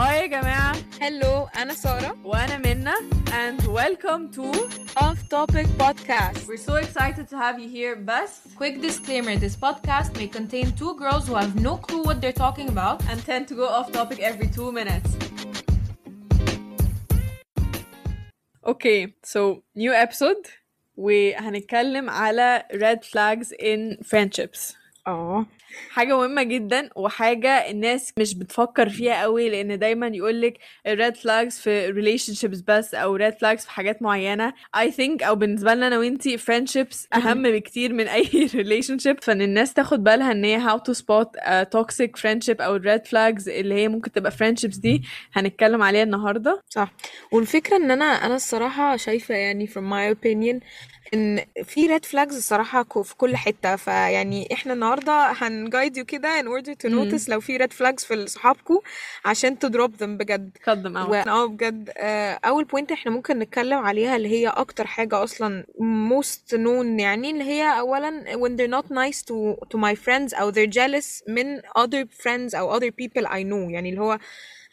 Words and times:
هاي 0.00 0.18
يا 0.20 0.26
جماعة 0.26 0.76
هلو 1.00 1.48
أنا 1.56 1.74
سارة 1.74 2.16
وأنا 2.24 2.58
منى 2.58 2.94
and 3.30 3.60
welcome 3.66 4.30
to 4.36 4.44
Off 5.04 5.18
Topic 5.28 5.66
Podcast. 5.78 6.48
We're 6.48 6.56
so 6.70 6.74
excited 6.76 7.28
to 7.28 7.36
have 7.36 7.58
you 7.60 7.68
here 7.68 7.96
بس 7.96 8.40
Quick 8.56 8.80
disclaimer 8.80 9.36
this 9.36 9.56
podcast 9.56 10.16
may 10.16 10.28
contain 10.28 10.72
two 10.80 10.94
girls 10.98 11.26
who 11.28 11.34
have 11.34 11.54
no 11.60 11.76
clue 11.76 12.02
what 12.02 12.20
they're 12.20 12.40
talking 12.46 12.68
about. 12.68 12.98
and 13.10 13.18
tend 13.24 13.48
to 13.48 13.54
go 13.54 13.66
off 13.68 13.92
topic 13.92 14.18
every 14.20 14.48
two 14.56 14.72
minutes. 14.72 15.10
Okay, 18.72 19.14
so 19.22 19.62
new 19.74 19.92
episode 19.92 20.46
وهنتكلم 20.96 22.10
على 22.10 22.64
red 22.74 23.04
flags 23.04 23.52
in 23.52 23.98
friendships. 24.02 24.74
اه 25.06 25.46
حاجة 25.89 26.17
مهمة 26.17 26.43
جدا 26.43 26.89
وحاجة 26.95 27.49
الناس 27.71 28.13
مش 28.17 28.35
بتفكر 28.35 28.89
فيها 28.89 29.21
قوي 29.21 29.49
لأن 29.49 29.79
دايما 29.79 30.07
يقولك 30.07 30.57
red 30.87 31.15
flags 31.15 31.61
في 31.61 31.93
relationships 31.93 32.63
بس 32.67 32.93
أو 32.95 33.17
red 33.19 33.33
flags 33.33 33.61
في 33.61 33.71
حاجات 33.71 34.01
معينة. 34.01 34.53
I 34.77 34.89
think 34.89 35.23
أو 35.23 35.35
بالنسبة 35.35 35.73
لنا 35.73 35.87
أنا 35.87 35.97
وإنتي 35.99 36.37
friendships 36.37 36.97
أهم 37.15 37.43
بكتير 37.43 37.93
من 37.93 38.07
أي 38.07 38.23
relationship. 38.63 39.17
فإن 39.21 39.41
الناس 39.41 39.73
تاخد 39.73 40.03
بالها 40.03 40.31
إن 40.31 40.43
هي 40.45 40.59
how 40.69 40.77
to 40.77 40.93
spot 40.97 41.41
a 41.41 41.65
toxic 41.77 42.21
friendship 42.21 42.61
أو 42.61 42.79
red 42.79 43.01
flags 43.07 43.47
اللي 43.47 43.75
هي 43.75 43.87
ممكن 43.87 44.11
تبقى 44.11 44.31
friendships 44.31 44.79
دي 44.79 45.03
هنتكلم 45.33 45.81
عليها 45.81 46.03
النهاردة. 46.03 46.63
صح. 46.69 46.93
والفكرة 47.31 47.75
إن 47.77 47.91
أنا 47.91 48.05
أنا 48.05 48.35
الصراحة 48.35 48.95
شايفة 48.97 49.35
يعني 49.35 49.67
from 49.67 49.71
my 49.93 50.15
opinion 50.15 50.59
إن 51.13 51.45
في 51.63 51.87
red 51.97 52.01
flags 52.11 52.33
الصراحة 52.35 52.83
في 52.83 53.15
كل 53.15 53.35
حتة. 53.35 53.75
فيعني 53.75 54.47
إحنا 54.53 54.73
النهاردة 54.73 55.31
هن 55.61 55.71
guide 55.71 55.97
you 55.97 56.05
كده 56.05 56.41
in 56.41 56.45
order 56.45 56.73
to 56.83 56.85
مم. 56.85 57.09
notice 57.11 57.29
لو 57.29 57.39
في 57.39 57.59
red 57.59 57.71
flags 57.71 58.05
في 58.07 58.27
صحابكم 58.27 58.79
عشان 59.25 59.59
ت 59.59 59.66
drop 59.66 59.95
them 59.95 60.03
بجد 60.03 60.57
out 60.97 61.09
و- 61.09 61.13
آه 61.13 61.45
بجد 61.47 61.91
آه، 61.97 62.39
أول 62.45 62.63
point 62.63 62.91
إحنا 62.91 63.11
ممكن 63.11 63.39
نتكلم 63.39 63.77
عليها 63.79 64.15
اللي 64.15 64.29
هي 64.29 64.47
أكتر 64.47 64.87
حاجة 64.87 65.23
أصلا 65.23 65.63
most 66.09 66.55
known 66.55 66.99
يعني 67.01 67.31
اللي 67.31 67.43
هي 67.43 67.79
اولا 67.79 68.23
when 68.33 68.51
they're 68.57 68.81
not 68.81 68.87
nice 68.93 69.21
to 69.21 69.65
to 69.75 69.79
my 69.81 69.95
friends 70.05 70.39
أو 70.39 70.51
they're 70.51 70.71
jealous 70.73 71.29
من 71.29 71.59
other 71.61 72.05
friends 72.23 72.55
أو 72.55 72.79
other 72.79 72.91
people 73.03 73.25
I 73.25 73.43
know 73.43 73.71
يعني 73.71 73.89
اللي 73.89 74.01
هو 74.01 74.19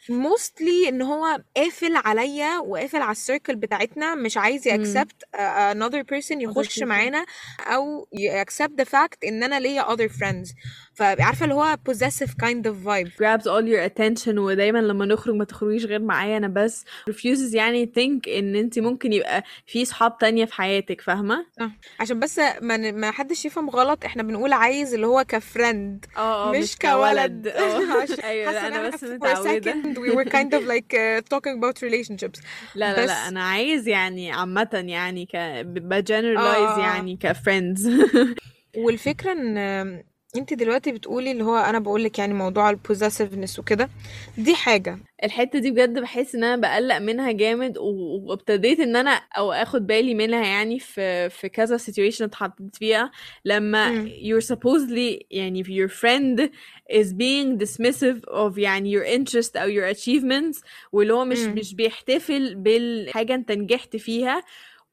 mostly 0.09 0.87
إن 0.87 1.01
هو 1.01 1.41
قافل 1.57 1.95
عليا 1.95 2.59
وقافل 2.59 3.01
على 3.01 3.11
ال 3.11 3.17
circle 3.17 3.55
بتاعتنا 3.55 4.15
مش 4.15 4.37
عايز 4.37 4.67
ي 4.67 4.77
مم. 4.77 4.83
accept 4.83 5.37
uh, 5.37 5.39
another 5.75 6.03
person 6.15 6.31
يخش. 6.31 6.79
معانا 6.83 7.25
أو 7.59 8.07
ي 8.13 8.43
accept 8.45 8.81
the 8.81 8.85
fact 8.85 9.17
إن 9.27 9.43
أنا 9.43 9.59
ليا 9.59 9.95
other 9.95 10.09
friends 10.09 10.53
فعارفة 10.99 11.43
اللي 11.43 11.55
هو 11.55 11.77
possessive 11.89 12.29
kind 12.43 12.65
of 12.65 12.73
vibe. 12.87 13.09
Grabs 13.21 13.43
all 13.45 13.65
your 13.65 13.89
attention 13.91 14.37
ودايما 14.37 14.79
لما 14.79 15.05
نخرج 15.05 15.35
ما 15.35 15.43
تخرجيش 15.43 15.85
غير 15.85 16.01
معايا 16.01 16.37
أنا 16.37 16.47
بس. 16.47 16.85
Refuses 17.09 17.53
يعني 17.53 17.91
think 17.97 18.29
إن 18.29 18.55
أنت 18.55 18.79
ممكن 18.79 19.13
يبقى 19.13 19.43
في 19.65 19.85
صحاب 19.85 20.17
تانية 20.17 20.45
في 20.45 20.53
حياتك 20.53 21.01
فاهمة؟ 21.01 21.45
صح. 21.59 21.71
عشان 21.99 22.19
بس 22.19 22.39
ما 22.61 22.91
ما 22.91 23.11
حدش 23.11 23.45
يفهم 23.45 23.69
غلط 23.69 24.05
إحنا 24.05 24.23
بنقول 24.23 24.53
عايز 24.53 24.93
اللي 24.93 25.07
هو 25.07 25.23
كفريند 25.27 26.05
آه 26.17 26.51
مش 26.51 26.75
كولد. 26.77 27.47
آه 27.47 28.05
أيوه 28.23 28.67
أنا 28.67 28.89
بس 28.89 29.05
second 29.05 29.97
we 29.97 30.15
were 30.15 30.29
kind 30.29 30.53
of 30.53 30.63
like 30.67 30.93
uh, 30.93 31.21
talking 31.33 31.55
about 31.59 31.81
relationships. 31.89 32.41
لا 32.75 32.93
لا 32.95 33.03
بس 33.03 33.09
لا 33.09 33.27
أنا 33.27 33.43
عايز 33.43 33.87
يعني 33.87 34.31
عامة 34.31 34.83
يعني 34.87 35.25
ك 35.25 35.35
ب 35.65 35.75
generalize 35.75 36.69
آه 36.69 36.77
آه. 36.77 36.79
يعني 36.79 37.17
ك 37.21 37.30
friends 37.30 37.89
والفكرة 38.85 39.31
إن 39.31 40.03
انت 40.37 40.53
دلوقتي 40.53 40.91
بتقولي 40.91 41.31
اللي 41.31 41.43
هو 41.43 41.55
أنا 41.57 41.79
بقولك 41.79 42.19
يعني 42.19 42.33
موضوع 42.33 42.69
ال 42.69 42.75
possessiveness 42.75 43.59
وكده 43.59 43.89
دي 44.37 44.55
حاجة 44.55 44.99
الحتة 45.23 45.59
دي 45.59 45.71
بجد 45.71 45.99
بحس 45.99 46.35
إن 46.35 46.43
أنا 46.43 46.55
بقلق 46.61 46.97
منها 46.97 47.31
جامد 47.31 47.77
و- 47.77 48.21
وابتديت 48.29 48.79
إن 48.79 48.95
أنا 48.95 49.11
أو 49.11 49.51
آخد 49.51 49.87
بالي 49.87 50.13
منها 50.13 50.45
يعني 50.45 50.79
في 50.79 51.29
في 51.29 51.49
كذا 51.49 51.77
situation 51.77 52.21
اتحطيت 52.21 52.75
فيها 52.75 53.11
لما 53.45 54.05
you're 54.05 54.45
supposedly 54.55 55.25
يعني 55.31 55.63
your 55.63 55.89
friend 55.91 56.49
is 56.93 57.07
being 57.13 57.57
dismissive 57.65 58.21
of 58.29 58.57
يعني 58.57 58.99
your 58.99 59.05
interest 59.05 59.51
أو 59.55 59.67
your 59.69 59.95
achievements 59.95 60.63
واللي 60.91 61.13
هو 61.13 61.25
مش. 61.25 61.37
مش 61.57 61.73
بيحتفل 61.75 62.55
بالحاجة 62.55 63.35
أنت 63.35 63.51
نجحت 63.51 63.95
فيها 63.95 64.43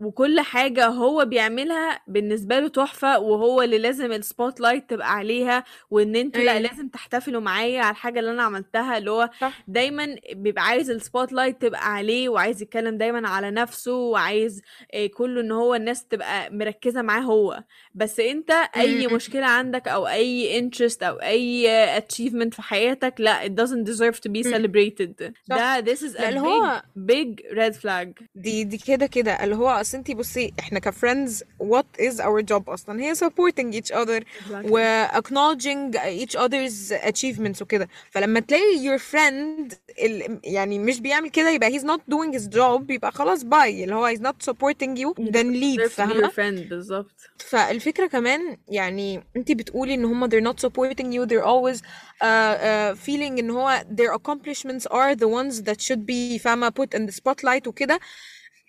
وكل 0.00 0.40
حاجة 0.40 0.86
هو 0.86 1.24
بيعملها 1.24 2.00
بالنسبة 2.08 2.58
له 2.60 2.68
تحفة 2.68 3.18
وهو 3.18 3.62
اللي 3.62 3.78
لازم 3.78 4.12
ال 4.12 4.60
spotlight 4.60 4.90
تبقى 4.90 5.12
عليها 5.14 5.64
وإن 5.90 6.16
أنتوا 6.16 6.42
لأ 6.42 6.52
أيوه. 6.52 6.62
لازم 6.70 6.88
تحتفلوا 6.88 7.40
معايا 7.40 7.80
على 7.80 7.90
الحاجة 7.90 8.18
اللي 8.20 8.30
أنا 8.30 8.42
عملتها 8.42 8.98
اللي 8.98 9.10
هو 9.10 9.30
صح. 9.40 9.64
دايما 9.68 10.16
بيبقى 10.32 10.64
عايز 10.64 10.90
ال 10.90 11.32
spotlight 11.32 11.62
تبقى 11.62 11.94
عليه 11.94 12.28
وعايز 12.28 12.62
يتكلم 12.62 12.98
دايما 12.98 13.28
على 13.28 13.50
نفسه 13.50 13.92
وعايز 13.96 14.62
آه، 14.94 15.06
كله 15.06 15.40
إن 15.40 15.52
هو 15.52 15.74
الناس 15.74 16.04
تبقى 16.06 16.50
مركزة 16.50 17.02
معاه 17.02 17.20
هو. 17.20 17.62
بس 17.94 18.20
أنت 18.20 18.50
أي 18.76 19.06
مم. 19.06 19.14
مشكلة 19.14 19.46
عندك 19.46 19.88
أو 19.88 20.08
أي 20.08 20.60
interest 20.70 21.02
أو 21.02 21.16
أي 21.16 21.66
achievement 22.00 22.48
في 22.54 22.62
حياتك 22.62 23.14
لأ 23.18 23.46
it 23.46 23.50
doesn't 23.50 23.88
deserve 23.92 24.16
to 24.16 24.30
be 24.32 24.46
مم. 24.46 24.54
celebrated. 24.54 25.32
ده 25.48 25.80
this 25.84 25.98
is 25.98 26.16
a 26.16 26.20
big 26.20 26.36
هو 26.36 26.82
big 26.98 27.56
red 27.56 27.74
flag. 27.74 28.24
دي 28.34 28.64
دي 28.64 28.78
كده 28.78 29.06
كده. 29.06 29.44
اللي 29.44 29.56
هو 29.56 29.82
اصل 29.85 29.97
انتي 29.97 30.13
بصي 30.13 30.53
احنا 30.59 30.79
كفريندز 30.79 31.43
what 31.63 32.01
is 32.01 32.13
our 32.15 32.41
job 32.51 32.69
اصلا 32.69 33.01
هي 33.01 33.15
supporting 33.15 33.73
each 33.75 33.91
other 33.95 34.23
و 34.51 34.77
exactly 35.07 35.11
acknowledging 35.21 35.95
each 36.23 36.35
other's 36.39 36.91
achievements 37.11 37.61
وكده 37.61 37.89
فلما 38.11 38.39
تلاقي 38.39 38.97
your 38.97 38.99
friend 39.01 39.75
ال- 40.03 40.39
يعني 40.43 40.79
مش 40.79 40.99
بيعمل 40.99 41.29
كده 41.29 41.49
يبقى 41.49 41.79
he's 41.79 41.83
not 41.83 41.99
doing 42.13 42.37
his 42.39 42.47
job 42.55 42.81
يبقى 42.89 43.11
خلاص 43.11 43.43
باي 43.43 43.83
اللي 43.83 43.95
هو 43.95 44.09
he's 44.15 44.19
not 44.19 44.51
supporting 44.51 44.97
you 44.97 45.13
you 45.23 45.31
then 45.31 45.31
don't 45.33 45.61
leave 45.61 45.79
deserve 45.79 45.95
to 45.95 46.07
be 46.09 46.13
your 46.13 46.27
فاهمة 46.27 46.27
friend 46.29 46.69
بالظبط 46.69 47.15
فالفكرة 47.37 48.07
كمان 48.07 48.57
يعني 48.67 49.23
انتي 49.35 49.55
بتقولي 49.55 49.93
ان 49.93 50.05
هما 50.05 50.29
they're 50.29 50.53
not 50.53 50.67
supporting 50.67 51.05
you 51.05 51.25
they're 51.27 51.45
always 51.47 51.77
uh, 51.79 51.83
uh, 52.23 53.05
feeling 53.07 53.39
ان 53.39 53.49
هو 53.49 53.83
their 53.95 54.13
accomplishments 54.19 54.85
are 54.91 55.15
the 55.15 55.27
ones 55.27 55.61
that 55.61 55.81
should 55.81 56.05
be 56.05 56.39
فاهمة 56.39 56.69
put 56.79 56.97
in 56.99 57.01
the 57.11 57.13
spotlight 57.15 57.67
وكده 57.67 57.99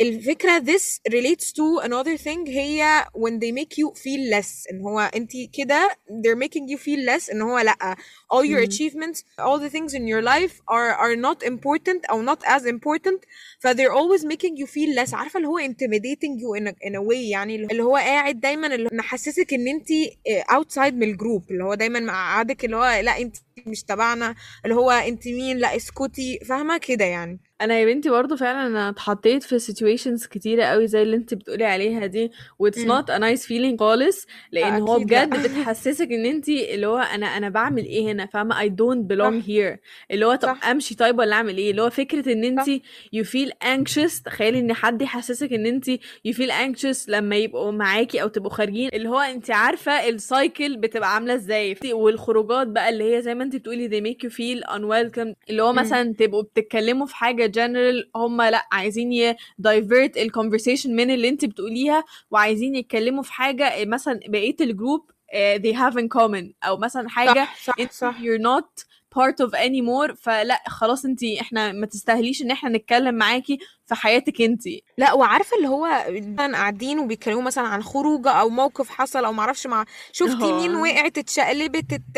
الفكرة 0.02 0.59
this 0.59 1.00
relates 1.09 1.52
to 1.52 1.84
another 1.84 2.18
thing 2.18 2.47
هي 2.47 3.06
when 3.13 3.40
they 3.40 3.52
make 3.52 3.78
you 3.78 3.91
feel 4.00 4.31
less 4.35 4.72
ان 4.72 4.81
هو 4.81 5.00
انتي 5.00 5.50
كده 5.53 5.97
they're 6.09 6.40
making 6.46 6.75
you 6.75 6.78
feel 6.78 7.09
less 7.09 7.31
ان 7.31 7.41
هو 7.41 7.59
لأ 7.59 7.96
all 8.34 8.46
your 8.46 8.59
مم. 8.59 8.66
achievements 8.66 9.18
all 9.41 9.59
the 9.59 9.69
things 9.69 9.94
in 9.94 10.03
your 10.08 10.22
life 10.22 10.62
are 10.72 10.94
are 10.94 11.16
not 11.16 11.47
important 11.47 12.09
أو 12.09 12.25
not 12.25 12.40
as 12.46 12.62
important 12.63 13.19
ف 13.59 13.68
they're 13.68 13.94
always 13.94 14.24
making 14.25 14.56
you 14.62 14.68
feel 14.68 15.03
less 15.03 15.13
عارفة 15.13 15.38
اللي 15.38 15.47
هو 15.47 15.59
intimidating 15.59 16.34
you 16.41 16.62
in 16.62 16.68
a, 16.68 16.72
in 16.88 16.94
a 16.94 17.02
way 17.09 17.31
يعني 17.31 17.56
اللي 17.56 17.84
هو 17.84 17.96
قاعد 17.96 18.40
دايما 18.40 18.68
اللي 18.75 18.90
محسسك 18.94 19.53
ان 19.53 19.68
انتي 19.68 20.18
آه, 20.29 20.44
outside 20.62 20.94
من 20.94 21.03
الجروب 21.03 21.52
اللي 21.52 21.64
هو 21.64 21.74
دايما 21.74 22.00
مقعدك 22.00 22.66
اللي 22.66 22.75
هو 22.75 23.00
لا 23.03 23.18
انتي 23.22 23.41
مش 23.66 23.84
تبعنا 23.84 24.35
اللي 24.66 24.75
هو 24.75 24.91
انتي 24.91 25.34
مين 25.34 25.58
لا 25.58 25.75
اسكتي 25.75 26.40
فاهمة 26.46 26.78
كده 26.78 27.06
يعني 27.06 27.40
أنا 27.62 27.79
يا 27.79 27.85
بنتي 27.85 28.09
برضه 28.09 28.35
فعلا 28.35 28.68
أنا 28.68 28.90
اتحطيت 28.90 29.44
في 29.44 29.59
situations 29.59 30.28
كتيرة 30.29 30.63
قوي 30.63 30.88
زي 30.88 31.01
اللي 31.01 31.16
انت 31.16 31.34
بتقولي 31.34 31.66
عليها 31.66 32.06
دي 32.06 32.31
و 32.59 32.69
it's 32.69 32.78
مم. 32.79 33.01
not 33.01 33.06
a 33.06 33.19
nice 33.19 33.44
feeling 33.45 33.79
خالص 33.79 34.25
لأن 34.51 34.81
هو 34.81 34.97
لأ. 34.97 35.03
بجد 35.03 35.44
بتحسسك 35.44 36.12
إن 36.12 36.25
انت 36.25 36.50
اللي 36.50 36.88
هو 36.88 36.97
أنا 36.97 37.25
أنا 37.25 37.50
بعمل 37.50 37.85
إيه 37.85 38.12
هنا؟ 38.12 38.25
I 38.35 38.67
don't 38.69 39.13
belong 39.16 39.41
صح. 39.41 39.47
here. 39.47 39.78
اللي 40.12 40.25
هو 40.25 40.35
طب 40.35 40.47
صح. 40.47 40.67
أمشي 40.67 40.96
طيب 40.96 41.19
ولا 41.19 41.35
أعمل 41.35 41.57
إيه؟ 41.57 41.72
اللي 41.72 41.81
هو 41.81 41.90
فكرة 41.90 42.31
إن 42.34 42.44
انت 42.44 42.59
صح 42.62 42.75
you 43.16 43.23
feel 43.25 43.51
anxious 43.66 44.23
تخيلي 44.23 44.59
إن 44.59 44.73
حد 44.73 45.01
يحسسك 45.01 45.53
إن 45.53 45.66
انت 45.66 45.91
you 45.91 46.31
feel 46.34 46.51
anxious 46.51 47.09
لما 47.09 47.35
يبقوا 47.35 47.72
معاكي 47.72 48.22
أو 48.22 48.28
تبقوا 48.28 48.51
خارجين. 48.53 48.90
اللي 48.94 49.09
هو 49.09 49.19
انت 49.19 49.51
عارفة 49.51 50.09
السايكل 50.09 50.78
بتبقى 50.78 51.13
عاملة 51.16 51.35
إزاي. 51.35 51.76
والخروجات 51.93 52.67
بقى 52.67 52.90
اللي 52.90 53.16
هي 53.16 53.22
زي 53.22 53.35
ما 53.35 53.43
انت 53.43 53.55
بتقولي 53.55 53.90
they 53.90 54.03
make 54.14 54.28
you 54.29 54.31
feel 54.34 54.70
unwelcome. 54.76 55.34
اللي 55.49 55.64
هو 55.64 55.72
مم. 55.73 55.79
مثلا 55.79 56.14
تبقوا 56.14 56.41
بتتكلموا 56.43 57.05
في 57.05 57.16
حاجة 57.16 57.47
general 57.47 58.09
هم 58.16 58.41
لأ 58.41 58.67
عايزين 58.72 59.11
ي 59.14 59.34
divert 59.61 60.17
ال 60.17 60.32
conversation 60.38 60.85
من 60.88 61.11
اللي 61.11 61.29
انت 61.29 61.46
بتقوليها 61.46 62.03
وعايزين 62.32 62.76
يتكلموا 62.76 63.23
في 63.23 63.34
حاجة 63.34 63.85
مثلا 63.85 64.20
بقية 64.28 64.55
الجروب 64.61 65.11
uh, 65.34 65.59
they 65.61 65.73
have 65.73 65.96
in 65.97 66.08
common 66.08 66.53
أو 66.64 66.78
مثلا 66.78 67.09
حاجة 67.09 67.47
صح 67.64 67.76
صح 67.76 67.91
صح. 67.91 68.16
you're 68.22 68.41
not 68.41 68.85
part 69.19 69.46
of 69.47 69.52
anymore. 69.53 70.14
فلا 70.22 70.64
خلاص 70.67 71.05
انت 71.05 71.23
إحنا 71.23 71.72
ما 71.72 71.85
تستاهليش 71.85 72.41
ان 72.41 72.52
إحنا 72.52 72.69
نتكلم 72.69 73.16
معاكي 73.16 73.59
في 73.85 73.96
حياتك 73.96 74.41
انت 74.41 74.64
لا 74.97 75.14
وعارفة 75.14 75.58
اللي 75.58 75.67
هو 75.67 76.05
مثلا 76.09 76.58
قاعدين 76.58 76.99
وبيتكلموا 76.99 77.41
مثلا 77.41 77.64
عن 77.67 77.84
خروجة 77.84 78.29
أو 78.31 78.49
موقف 78.49 78.90
حصل 78.90 79.25
أو 79.25 79.34
معرفش 79.34 79.67
مع 79.67 79.85
شفتي 80.11 80.53
مين 80.53 80.75
وقعت 80.75 81.17
اتشقلبت 81.17 81.93
ات- 81.93 82.17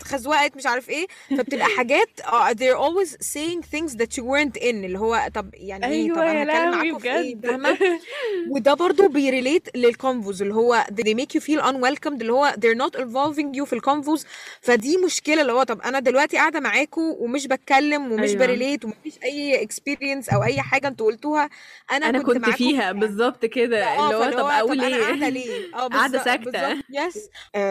اتخزوقت 0.00 0.56
مش 0.56 0.66
عارف 0.66 0.88
إيه. 0.90 1.06
فبتبقى 1.30 1.66
حاجات 1.78 2.08
uh, 2.20 2.54
they're 2.54 2.78
always 2.78 3.10
saying 3.10 3.60
things 3.76 3.92
that 3.96 4.16
you 4.18 4.24
weren't 4.24 4.62
in. 4.62 4.64
اللي 4.64 4.98
هو 4.98 5.28
طب 5.34 5.50
يعني 5.54 5.86
إيه؟ 5.86 6.12
طب 6.12 6.18
أيوه 6.18 6.24
يا 6.32 6.42
أنا 6.42 6.52
هتكلم 6.52 6.70
لهوي 6.70 6.76
معاكم 6.92 6.98
في 6.98 7.14
إيه؟ 7.14 7.36
فاهمة؟ 7.40 7.78
وده 8.52 8.74
برضو 8.74 9.08
بي 9.08 9.25
relate 9.25 9.76
لل 9.76 9.93
convos 9.93 10.42
اللي 10.42 10.54
هو 10.54 10.84
they 10.92 11.14
make 11.14 11.38
you 11.38 11.42
feel 11.42 11.62
unwelcomed 11.64 12.20
اللي 12.20 12.32
هو 12.32 12.52
they're 12.60 12.78
not 12.86 12.98
involving 13.00 13.58
you 13.60 13.64
في 13.64 13.72
ال 13.72 13.80
convos 13.80 14.26
فدي 14.60 14.96
مشكلة 14.96 15.40
اللي 15.40 15.52
هو 15.52 15.62
طب 15.62 15.80
أنا 15.80 16.00
دلوقتي 16.00 16.31
دلوقتي 16.32 16.36
قاعدة 16.36 16.60
معاكوا 16.60 17.14
ومش 17.18 17.46
بتكلم 17.46 18.12
ومش 18.12 18.28
أيوه. 18.30 18.38
ب 18.46 18.51
relate 18.51 18.84
ومفيش 18.84 19.18
أي 19.24 19.62
experience 19.62 20.28
أو 20.28 20.44
أي 20.44 20.62
حاجة 20.62 20.88
أنتوا 20.88 21.06
قلتوها 21.06 21.50
أنا 21.92 22.08
أنا 22.08 22.22
كنت 22.22 22.36
كنت 22.44 22.50
فيها 22.56 22.92
بالظبط 22.92 23.44
كده 23.44 23.84
آه 23.84 24.04
اللي 24.04 24.16
هو 24.16 24.30
طب 24.30 24.46
أقول 24.46 24.80
أنا 24.84 24.96
قاعدة 24.96 25.26
إيه 25.26 25.32
ليه؟ 25.32 25.50
آه 25.74 25.88
قاعدة 25.88 26.24
ساكتة. 26.24 26.70
yes 26.90 27.28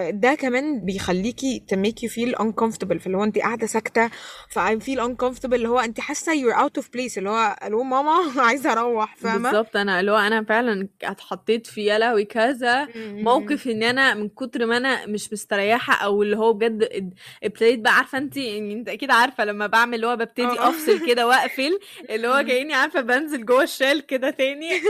ده 0.10 0.36
كمان 0.36 0.86
بيخليكي 0.86 1.64
to 1.74 1.78
make 1.78 2.06
you 2.06 2.10
feel 2.12 2.36
uncomfortable 2.40 2.98
فاللي 2.98 3.18
هو 3.18 3.24
انت 3.24 3.38
قاعدة 3.40 3.68
ساكتة 3.68 4.08
ف 4.50 4.60
I 4.60 4.72
feel 4.80 5.00
uncomfortable 5.00 5.54
اللي 5.54 5.70
هو 5.70 5.80
انت 5.80 6.00
حاسة 6.00 6.32
you're 6.34 6.56
out 6.58 6.82
of 6.84 6.86
place 6.86 7.18
اللي 7.18 7.30
هو 7.30 7.56
ألو 7.64 7.84
ماما 7.84 8.32
عايزة 8.48 8.72
أروح 8.72 9.16
فاهمة؟ 9.16 9.52
بالظبط 9.52 9.76
أنا 9.78 10.00
اللي 10.00 10.12
هو 10.12 10.18
أنا 10.18 10.44
فعلا 10.44 10.88
اتحطيت 11.04 11.68
في 11.68 11.86
يا 11.86 11.98
لهوي 11.98 12.26
كذا 12.26 12.84
م- 12.86 13.24
موقف 13.24 13.68
إن 13.68 13.84
أنا 13.84 14.14
من 14.14 14.30
كتر 14.30 14.66
ما 14.66 14.78
أنا 14.78 15.06
مش 15.06 15.34
مستريحة 15.34 15.94
أو 16.06 16.24
اللي 16.24 16.38
هو 16.38 16.54
بجد 16.54 17.14
ابتديت 17.44 17.80
بقى 17.80 17.94
عارفة 17.96 18.18
انت 18.18 18.38
يعني 18.48 18.74
انت 18.74 18.90
أكيد 18.90 19.12
عارفة 19.12 19.46
لما 19.46 19.68
بعمل 19.68 19.96
اللي 19.96 20.08
هو 20.08 20.16
ببتدي 20.16 20.44
آه. 20.46 20.70
افصل 20.70 21.06
كده 21.08 21.28
واقفل 21.28 21.80
اللي 22.10 22.28
هو 22.28 22.44
كأني 22.44 22.74
عارفة 22.74 23.02
بنزل 23.02 23.46
جوه 23.46 23.64
ال 23.64 23.71
shell 23.71 24.06
كده 24.06 24.30
تاني. 24.30 24.70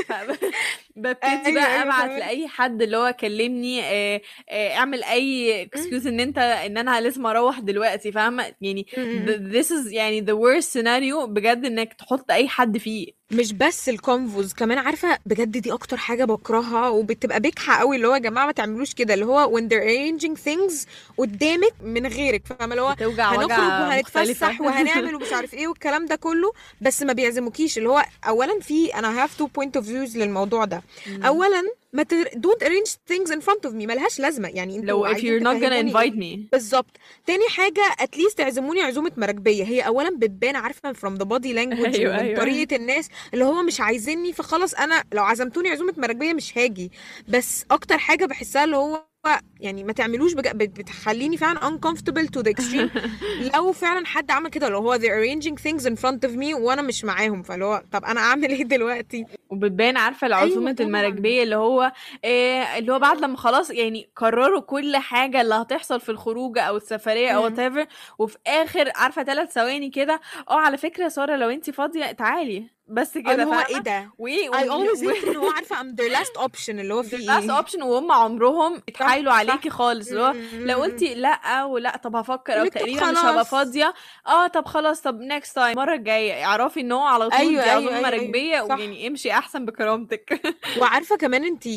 ببتدي 0.96 1.28
أيوه 1.46 1.54
بقى 1.54 1.74
أيوه 1.74 1.84
ابعت 1.84 2.20
لأي 2.20 2.48
حد 2.48 2.82
اللي 2.82 2.98
هو 2.98 3.16
كلمني 3.20 3.82
آه، 3.84 4.22
آه، 4.50 4.76
اعمل 4.76 5.04
أي 5.04 5.62
excuse 5.62 6.08
إن 6.08 6.20
انت 6.20 6.38
إن 6.38 6.78
أنا 6.78 7.02
لازم 7.02 7.26
أروح 7.26 7.60
دلوقتي 7.60 8.12
فاهمة؟ 8.12 8.54
يعني 8.62 8.86
th- 8.96 9.54
this 9.56 9.68
is 9.68 9.92
يعني 9.94 10.22
the 10.26 10.36
worst 10.36 10.68
scenario 10.74 11.26
بجد 11.26 11.66
إنك 11.66 11.94
تحط 11.94 12.32
أي 12.32 12.48
حد 12.48 12.78
فيه. 12.78 13.21
مش 13.32 13.54
بس 13.54 13.90
ال 13.90 13.99
convos 13.99 14.54
كمان 14.54 14.78
عارفة 14.78 15.18
بجد 15.26 15.58
دي 15.58 15.74
أكتر 15.74 15.98
حاجة 15.98 16.26
بكرهها 16.26 16.90
وبتبقى 16.90 17.40
بجحه 17.40 17.80
قوي 17.80 17.96
اللي 17.96 18.08
هو 18.08 18.14
يا 18.14 18.20
جماعة 18.20 18.46
ما 18.46 18.52
تعملوش 18.52 18.94
كده 18.94 19.14
اللي 19.14 19.26
هو 19.26 19.58
when 19.58 19.62
they're 19.64 19.84
arranging 19.86 20.36
things 20.46 20.88
قدامك 21.18 21.74
من 21.84 22.08
غيرك 22.08 22.42
فاهمة؟ 22.46 22.74
اللي 22.74 22.82
هو 22.82 22.96
هنخرج 23.42 23.60
وهنتفسح 23.88 24.62
وهنعمل 24.62 25.16
ومش 25.16 25.34
عارف 25.34 25.54
إيه 25.54 25.68
والكلام 25.68 26.06
ده 26.06 26.16
كله 26.16 26.54
بس 26.82 27.02
ما 27.04 27.14
بيعزموكيش 27.14 27.78
اللي 27.78 27.90
هو 27.90 28.06
اولا 28.28 28.60
في 28.60 28.96
أنا 28.96 29.28
have 29.28 29.30
two 29.30 29.46
point 29.62 29.82
of 29.82 29.86
views 29.86 30.16
للموضوع 30.16 30.66
ده. 30.66 30.84
اولا 31.28 31.64
ما 31.94 32.04
ت... 32.04 32.14
don't 32.14 32.64
arrange 32.68 32.92
things 33.14 33.32
in 33.32 33.42
front 33.42 33.70
of 33.70 33.74
me 33.74 33.86
ملهاش 33.88 34.20
لازمة. 34.20 34.48
يعني 34.50 34.76
أنتوا 34.76 34.88
لو 35.08 35.14
if 35.14 35.18
you're 35.18 35.44
not 35.44 35.62
gonna 35.64 35.92
invite 35.92 36.22
إيه؟ 36.22 36.38
me. 36.38 36.50
بالظبط. 36.52 36.98
تاني 37.26 37.44
حاجة 37.50 37.82
اتليست 38.00 38.38
تعزموني 38.38 38.82
عزومة 38.82 39.12
مراكبية. 39.18 39.64
هي 39.64 39.82
أولا 39.82 40.18
بتبان 40.18 40.56
عارفة 40.56 40.94
from 40.94 41.18
the 41.18 41.26
body 41.26 41.54
language 41.56 41.96
أيوه 42.00 42.14
ومن 42.14 42.20
أيوه. 42.20 42.40
طريقة 42.40 42.76
الناس 42.76 43.10
اللي 43.34 43.46
هو 43.46 43.64
مش 43.64 43.82
عايزيني 43.82 44.34
فخلاص 44.34 44.74
أنا 44.74 45.04
لو 45.14 45.24
عزمتوني 45.24 45.70
عزومة 45.70 45.94
مراكبية 45.98 46.34
مش 46.34 46.58
هاجي. 46.58 46.92
بس 47.28 47.66
أكتر 47.72 47.98
حاجة 47.98 48.26
بحسها 48.26 48.64
اللي 48.64 48.78
هو 48.78 49.11
يعني 49.60 49.84
ما 49.84 49.94
تعملوش 49.94 50.34
بج... 50.34 50.48
بت- 50.48 50.80
بتخليني 50.80 51.38
فعلا 51.38 51.60
uncomfortable 51.60 52.26
to 52.38 52.42
the 52.44 52.52
extreme. 52.54 53.00
لو 53.56 53.72
فعلا 53.72 54.06
حد 54.06 54.32
عمل 54.32 54.50
كده 54.50 54.70
لو 54.70 54.78
هو 54.80 54.98
they're 54.98 55.02
arranging 55.02 55.56
things 55.56 55.84
in 55.86 55.94
front 55.96 56.30
of 56.30 56.36
me 56.36 56.54
وأنا 56.60 56.82
مش 56.82 57.06
معاهم 57.06 57.44
فاللي 57.44 57.66
هو 57.66 57.84
طب 57.92 58.06
أنا 58.06 58.20
أعمل 58.20 58.50
إيه 58.50 58.64
دلوقتي؟ 58.64 59.26
وبتبان 59.50 59.98
عارفة 59.98 60.28
العزومه 60.28 60.72
طبعا. 60.72 60.88
المراكبية 60.88 61.44
اللي 61.44 61.56
هو 61.56 61.92
إيه 62.24 62.78
اللي 62.78 62.94
هو 62.94 63.00
بعد 63.00 63.20
لما 63.22 63.38
خلاص 63.38 63.70
يعني 63.70 64.10
قرروا 64.16 64.62
كل 64.62 64.98
حاجة 64.98 65.42
اللي 65.42 65.56
هتحصل 65.56 66.00
في 66.00 66.10
الخروجه 66.10 66.62
أو 66.62 66.78
السفرية 66.78 67.30
أو 67.30 67.50
whatever 67.50 67.88
وفي 68.20 68.38
آخر 68.48 68.92
عارفة 68.96 69.24
ثلاث 69.24 69.52
ثواني 69.52 69.90
كده 69.90 70.22
آه 70.50 70.60
على 70.60 70.78
فكرة 70.78 71.04
يا 71.04 71.10
سارة 71.10 71.36
لو 71.36 71.50
انت 71.50 71.70
فاضية 71.70 72.12
تعالي. 72.12 72.81
بس 72.92 73.18
كده 73.18 73.32
اللي 73.32 73.44
هو 73.46 73.54
إيه 73.70 73.78
ده؟ 73.78 74.12
وايه 74.18 74.50
I 74.52 74.54
always 74.54 75.00
hate 75.00 75.28
ان 75.28 75.36
هو 75.36 75.50
عارفة 75.50 75.76
I'm 75.76 75.96
their 75.96 76.18
last 76.18 76.42
option 76.48 76.70
اللي 76.70 76.94
هو 76.94 77.04
the 77.04 77.06
في 77.06 77.28
last 77.28 77.32
إيه 77.32 77.62
option 77.62 77.84
وهم 77.84 78.12
عمرهم 78.12 78.76
صح 78.78 78.82
يتحايلوا 78.88 79.34
عليكي 79.34 79.70
خالص 79.70 80.08
اللي 80.10 80.22
هو 80.22 80.34
لو 80.54 80.82
قلتي 80.82 81.14
لأ 81.16 81.64
ولا 81.64 81.98
طب 81.98 82.16
هفكر 82.16 82.62
أو 82.62 82.68
تقريبا 82.68 83.12
مش 83.12 83.18
هبقى 83.18 83.46
فاضية. 83.46 83.94
آه 84.28 84.48
طب 84.48 84.66
خلاص 84.66 85.02
طب 85.02 85.20
next 85.22 85.54
time 85.56 85.58
المرة 85.58 85.94
الجاية. 85.96 86.46
اعرفي 86.46 86.80
إن 86.80 86.92
هو 86.92 87.02
على 87.04 87.30
طول 87.30 87.40
دي 87.40 87.60
عزومه 87.60 87.70
أيوه 87.70 87.80
أيوه 87.80 87.92
أيوه. 87.98 88.10
مراكبيه 88.10 88.68
صح. 88.68 88.76
ويعني 88.78 89.08
امشي 89.08 89.32
أحسن 89.32 89.66
بكرامتك. 89.66 90.42
وعارفة 90.82 91.16
كمان 91.18 91.44
انت 91.44 91.68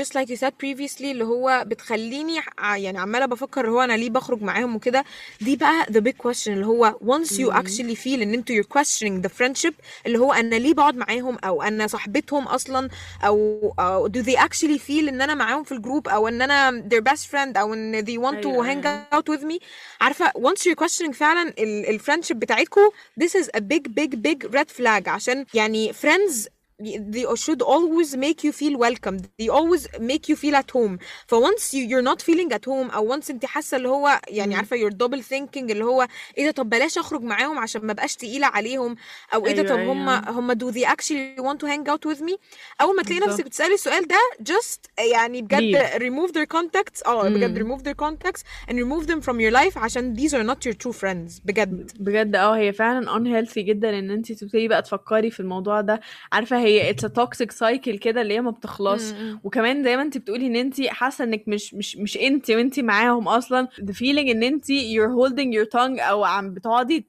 just 0.00 0.10
like 0.18 0.28
you 0.34 0.38
said 0.40 0.52
previously 0.64 1.04
اللي 1.04 1.24
هو 1.24 1.64
بتخليني 1.66 2.40
يعني 2.76 2.98
عمالة 2.98 3.26
بفكر 3.26 3.70
هو 3.70 3.80
أنا 3.80 3.92
ليه 3.92 4.10
بخرج 4.10 4.42
معاهم 4.42 4.76
وكده. 4.76 5.04
دي 5.40 5.56
بقى 5.56 5.84
the 5.84 6.00
big 6.10 6.28
question 6.28 6.48
اللي 6.48 6.66
هو 6.66 6.98
once 7.04 7.28
you 7.30 7.52
actually 7.54 7.96
feel 8.04 8.22
إن 8.22 8.34
أنتوا 8.34 8.56
you're 8.56 8.78
questioning 8.80 9.26
the 9.26 9.30
friendship 9.42 9.72
اللي 10.06 10.18
هو 10.18 10.32
أنا 10.32 10.53
ليه 10.58 10.74
بقعد 10.74 10.96
معاهم 10.96 11.38
أو 11.44 11.62
أنا 11.62 11.86
صاحبتهم 11.86 12.44
أصلا 12.48 12.88
أو, 13.24 13.74
أو 13.78 14.08
do 14.08 14.22
they 14.24 14.36
actually 14.38 14.78
feel 14.88 15.08
ان 15.08 15.22
أنا 15.22 15.34
معاهم 15.34 15.64
في 15.64 15.72
الجروب 15.72 16.08
أو 16.08 16.28
ان 16.28 16.42
أنا 16.42 16.84
their 16.90 17.12
best 17.12 17.22
friend 17.32 17.56
أو 17.56 17.74
ان 17.74 18.04
they 18.04 18.18
want 18.18 18.42
to 18.42 18.46
أيوه 18.46 18.64
hang 18.64 18.86
أيوه 18.86 19.06
out 19.14 19.28
with 19.36 19.42
me 19.44 19.58
عارفه 20.00 20.30
once 20.30 20.60
you're 20.66 20.84
questioning 20.84 21.10
فعلا 21.12 21.54
الفريندشيب 21.58 22.38
بتاعتكم 22.40 22.80
this 23.20 23.30
is 23.30 23.46
a 23.56 23.60
big 23.60 23.88
big 24.00 24.14
big 24.22 24.54
red 24.54 24.70
flag 24.80 25.08
عشان 25.08 25.44
يعني 25.54 25.92
friends 25.92 26.48
they 26.81 27.25
should 27.35 27.61
always 27.61 28.15
make 28.15 28.39
you 28.45 28.51
feel 28.61 28.75
welcome 28.85 29.17
they 29.39 29.49
always 29.49 29.83
make 29.99 30.29
you 30.29 30.35
feel 30.43 30.55
at 30.55 30.69
home 30.77 30.97
ف 31.27 31.35
once 31.35 31.73
you, 31.73 31.83
you're 31.91 32.07
not 32.11 32.21
feeling 32.21 32.53
at 32.53 32.65
home 32.65 32.93
او 32.95 33.15
once 33.19 33.29
انت 33.29 33.45
حاسه 33.45 33.77
اللي 33.77 33.89
هو 33.89 34.19
يعني 34.27 34.51
مم. 34.51 34.57
عارفه 34.57 34.77
you're 34.77 34.93
double 34.93 35.21
thinking 35.23 35.57
اللي 35.71 35.83
هو 35.85 36.07
ايه 36.37 36.45
ده 36.45 36.51
طب 36.51 36.69
بلاش 36.69 36.97
اخرج 36.97 37.21
معاهم 37.23 37.57
عشان 37.59 37.85
ما 37.85 37.93
بقاش 37.93 38.15
تقيله 38.15 38.47
عليهم 38.47 38.95
او 39.33 39.47
ايه 39.47 39.51
ده 39.53 39.61
ايوه 39.61 39.63
طب 39.63 39.79
هم 39.79 40.09
ايوه 40.09 40.29
هم 40.29 40.53
do 40.53 40.73
they 40.73 40.85
actually 40.87 41.41
want 41.41 41.57
to 41.59 41.67
hang 41.67 41.91
out 41.93 42.11
with 42.13 42.21
me 42.21 42.37
اول 42.81 42.95
ما 42.95 43.03
تلاقي 43.03 43.19
نفسك 43.19 43.27
بالظبط 43.27 43.45
بتسالي 43.45 43.73
السؤال 43.73 44.07
ده 44.07 44.17
just 44.49 44.79
يعني 45.11 45.41
بجد 45.41 45.75
leave 45.83 45.99
remove 46.01 46.31
their 46.33 46.57
contacts 46.57 47.07
اه 47.07 47.29
بجد 47.29 47.59
امم 47.59 47.67
remove 47.67 47.81
their 47.81 47.95
contacts 48.05 48.41
and 48.69 48.73
remove 48.73 49.05
them 49.07 49.21
from 49.21 49.35
your 49.39 49.53
life 49.59 49.77
عشان 49.77 50.15
these 50.17 50.31
are 50.31 50.43
not 50.55 50.69
your 50.69 50.75
true 50.75 50.95
friends 51.01 51.41
بجد 51.45 51.91
بجد 51.99 52.35
اه 52.35 52.57
هي 52.57 52.73
فعلا 52.73 53.07
unhealthy 53.19 53.59
جدا 53.59 53.99
ان 53.99 54.11
انت 54.11 54.31
تبتدي 54.31 54.67
بقى 54.67 54.81
تفكري 54.81 55.31
في 55.31 55.39
الموضوع 55.39 55.81
ده 55.81 55.99
عارفه 56.31 56.57
هي 56.64 56.94
it's 56.94 57.00
a 57.08 57.10
toxic 57.22 57.50
cycle 57.56 57.96
كده 57.98 58.20
اللي 58.22 58.34
هي 58.34 58.40
ما 58.40 58.50
بتخلص. 58.50 59.12
امم 59.12 59.40
وكمان 59.44 59.84
زي 59.84 59.96
ما 59.96 60.02
انت 60.02 60.18
بتقولي 60.18 60.46
ان 60.46 60.56
انت 60.56 60.86
حاسة 60.86 61.24
انك 61.24 61.44
مش 61.48 61.74
مش 61.74 61.96
مش 61.96 62.16
انت 62.18 62.50
وانت 62.50 62.80
معاهم 62.80 63.28
أصلا. 63.28 63.68
The 63.80 63.92
feeling 63.94 64.28
ان 64.30 64.42
انت 64.42 64.64
you're 64.66 65.10
holding 65.18 65.58
your 65.58 65.68
tongue 65.74 66.00
أو 66.02 66.24
عم 66.24 66.54
بتقعدي 66.54 67.06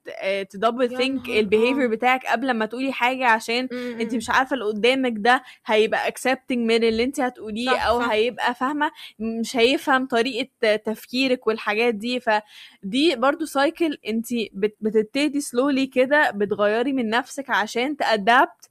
تدبل 0.50 0.94
نهار. 0.94 1.40
البيهيفير 1.40 1.88
بتاعك 1.88 2.26
قبل 2.26 2.52
ما 2.52 2.66
تقولي 2.66 2.92
حاجة 2.94 3.26
عشان 3.28 3.68
انت 4.02 4.16
مش 4.16 4.30
عارفة 4.30 4.54
اللي 4.54 4.66
قدامك 4.66 5.14
ده 5.18 5.44
هيبقى 5.66 6.12
accepting 6.12 6.58
من 6.58 6.84
اللي 6.84 7.04
انت 7.04 7.20
هتقوليه 7.20 7.66
صح 7.72 7.86
أو 7.88 8.00
صح. 8.00 8.10
هيبقى 8.12 8.56
فاهمة 8.56 8.92
مش 9.20 9.58
هيفهم 9.58 10.08
طريقة 10.08 10.76
تفكيرك 10.76 11.48
والحاجات 11.48 11.94
دي. 11.96 12.20
فدي 12.20 13.16
برضو 13.16 13.46
سايكل 13.46 13.98
انت 14.08 14.28
بت- 14.54 14.78
بتبتدي 14.82 15.42
سلولي 15.42 15.88
كده 15.88 16.32
بتغيري 16.32 16.94
من 16.94 17.10
نفسك 17.10 17.50
عشان 17.50 17.98
تأدابت 17.98 18.70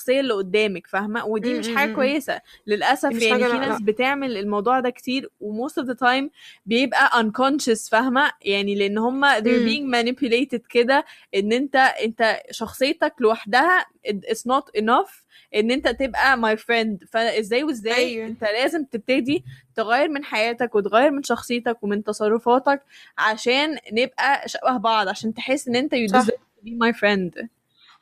للشخصيه 0.00 0.20
اللي 0.20 0.34
قدامك 0.34 0.86
فاهمة؟ 0.86 1.24
ودي 1.26 1.58
مش 1.58 1.68
حاجة 1.68 1.84
إمم. 1.86 1.94
كويسة. 1.94 2.40
للأسف 2.66 3.08
مش 3.08 3.22
يعني 3.22 3.44
في 3.44 3.58
ناس 3.58 3.80
لأ. 3.80 3.84
بتعمل 3.86 4.36
الموضوع 4.36 4.80
ده 4.80 4.90
كتير 4.90 5.30
و 5.40 5.68
most 5.68 5.72
of 5.72 5.86
the 5.86 5.94
time 5.94 6.28
بيبقى 6.66 7.10
unconscious 7.22 7.90
فاهمة؟ 7.90 8.32
يعني 8.42 8.74
لأن 8.74 8.98
هم 8.98 9.32
they're 9.34 9.66
being 9.68 9.94
manipulated 9.94 10.60
كده 10.70 11.04
إن 11.34 11.52
أنت 11.52 11.76
أنت 11.76 12.40
شخصيتك 12.50 13.14
لوحدها 13.20 13.86
it- 14.08 14.30
it's 14.30 14.42
not 14.52 14.80
enough 14.82 15.24
إن 15.54 15.70
أنت 15.70 15.88
تبقى 15.88 16.36
my 16.36 16.58
friend. 16.58 17.06
فإزاي 17.10 17.64
وإزاي 17.64 17.94
أيوه. 17.94 18.26
أنت 18.26 18.42
لازم 18.42 18.84
تبتدي 18.84 19.44
تغير 19.74 20.08
من 20.08 20.24
حياتك 20.24 20.74
وتغير 20.74 21.10
من 21.10 21.22
شخصيتك 21.22 21.82
ومن 21.82 22.04
تصرفاتك 22.04 22.82
عشان 23.18 23.76
نبقى 23.92 24.48
شبه 24.48 24.76
بعض 24.76 25.08
عشان 25.08 25.34
تحس 25.34 25.68
إن 25.68 25.76
أنت 25.76 25.94
you 25.94 26.08
deserve 26.12 26.26
to 26.30 26.64
be 26.66 26.70
my 26.70 26.92
friend. 26.92 27.46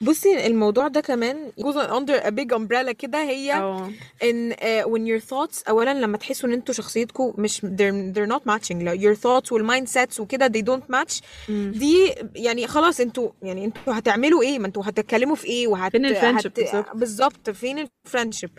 بصي 0.03 0.47
الموضوع 0.47 0.89
ده 0.89 1.01
كمان 1.01 1.53
goes 1.61 1.75
under 1.91 2.23
a 2.25 2.31
big 2.31 2.57
umbrella 2.59 2.91
كده 2.91 3.23
هي 3.23 3.55
آه. 3.55 3.91
إن 4.23 4.53
uh, 4.53 4.85
when 4.87 5.01
your 5.01 5.25
thoughts 5.31 5.69
اولا 5.69 5.95
لما 5.95 6.17
تحسوا 6.19 6.49
إن 6.49 6.55
أنتوا 6.55 6.75
شخصيتكم 6.75 7.35
مش 7.39 7.61
they're, 7.61 8.15
they're 8.15 8.31
not 8.37 8.43
matching 8.53 8.77
لا 8.77 8.97
your 8.97 9.17
thoughts 9.19 9.53
وال 9.53 9.89
mindsets 9.89 10.21
وكده 10.21 10.49
they 10.49 10.63
don't 10.65 10.95
match 10.97 11.21
مم. 11.49 11.73
دي 11.77 12.15
يعني 12.37 12.67
خلاص 12.67 13.01
أنتوا 13.01 13.31
يعني 13.43 13.65
أنتوا 13.65 13.99
هتعملوا 13.99 14.43
إيه؟ 14.43 14.59
ما 14.59 14.67
أنتوا 14.67 14.83
هتتكلموا 14.87 15.37
في 15.37 15.47
إيه؟ 15.47 15.69
وهت 15.69 15.93
فين 15.93 16.07
ال 16.07 16.11
friendship 16.11 16.53
hat 16.53 16.61
بالظبط. 16.61 16.97
بالظبط 16.97 17.51
فين 17.51 17.89
ال 18.07 18.11
friendship 18.11 18.51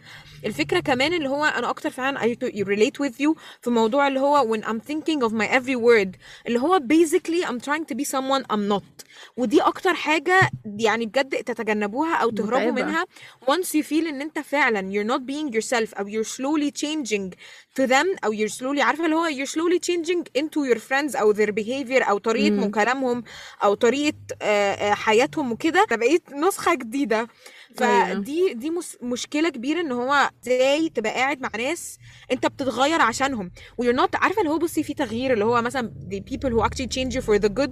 الفكرة 0.45 0.79
كمان 0.79 1.13
اللي 1.13 1.29
هو 1.29 1.45
أنا 1.45 1.69
أكتر 1.69 1.89
فعلا 1.89 2.19
I 2.19 2.35
relate 2.63 3.05
with 3.07 3.15
you 3.21 3.35
في 3.61 3.69
موضوع 3.69 4.07
اللي 4.07 4.19
هو 4.19 4.55
when 4.57 4.61
I'm 4.61 4.79
thinking 4.91 5.29
of 5.29 5.31
my 5.33 5.47
every 5.59 5.75
word 5.75 6.17
اللي 6.47 6.59
هو 6.59 6.79
basically 6.79 7.45
I'm 7.45 7.59
trying 7.59 7.85
to 7.91 7.95
be 7.95 8.05
someone 8.05 8.43
I'm 8.53 8.73
not 8.73 9.05
ودي 9.37 9.61
أكتر 9.61 9.93
حاجة 9.93 10.51
يعني 10.65 11.05
بجد 11.05 11.28
تتجنبوها 11.35 12.15
أو 12.15 12.29
تهربوا 12.29 12.57
متعبة 12.57 12.71
منها 12.71 13.05
once 13.45 13.67
you 13.67 13.83
feel 13.85 14.07
ان 14.07 14.21
انت 14.21 14.39
فعلا 14.39 14.81
you're 14.81 15.07
not 15.07 15.21
being 15.21 15.55
yourself 15.55 15.97
أو 15.99 16.09
you're 16.09 16.27
slowly 16.27 16.71
changing 16.81 17.33
to 17.79 17.87
them 17.87 18.25
أو 18.25 18.33
you're 18.33 18.51
slowly 18.51 18.79
عارفه 18.79 19.05
اللي 19.05 19.15
هو 19.15 19.29
you're 19.29 19.49
slowly 19.49 19.79
changing 19.79 20.41
into 20.41 20.73
your 20.73 20.79
friends 20.79 21.15
أو 21.15 21.33
their 21.33 21.51
behavior 21.51 22.09
أو 22.09 22.17
طريقه 22.17 22.55
مم. 22.55 22.71
كلامهم 22.71 23.23
أو 23.63 23.73
طريقه 23.73 24.17
آه، 24.41 24.73
آه، 24.73 24.93
حياتهم 24.93 25.51
وكده 25.51 25.85
فبقيت 25.89 26.33
نسخه 26.33 26.73
جديده 26.75 27.17
أيوه 27.17 27.29
فدي 27.75 28.53
دي 28.53 28.69
مس 28.69 28.97
مشكلة 29.01 29.49
كبيرة 29.49 29.81
ان 29.81 29.91
هو 29.91 30.29
إزاي 30.43 30.89
تبقى 30.89 31.11
قاعد 31.13 31.41
مع 31.41 31.49
ناس 31.57 31.97
انت 32.31 32.45
بتتغير 32.45 33.01
عشانهم 33.01 33.51
و 33.77 33.83
you're 33.83 33.95
not 33.95 34.09
عارفة 34.13 34.39
اللي 34.41 34.49
هو 34.51 34.57
بصي 34.57 34.83
في 34.83 34.93
تغيير 34.93 35.33
اللي 35.33 35.45
هو 35.45 35.61
مثلا 35.61 35.93
the 36.11 36.33
people 36.33 36.49
who 36.49 36.63
actually 36.67 36.87
change 36.87 37.13
you 37.15 37.21
for 37.21 37.39
the 37.41 37.49
good 37.59 37.71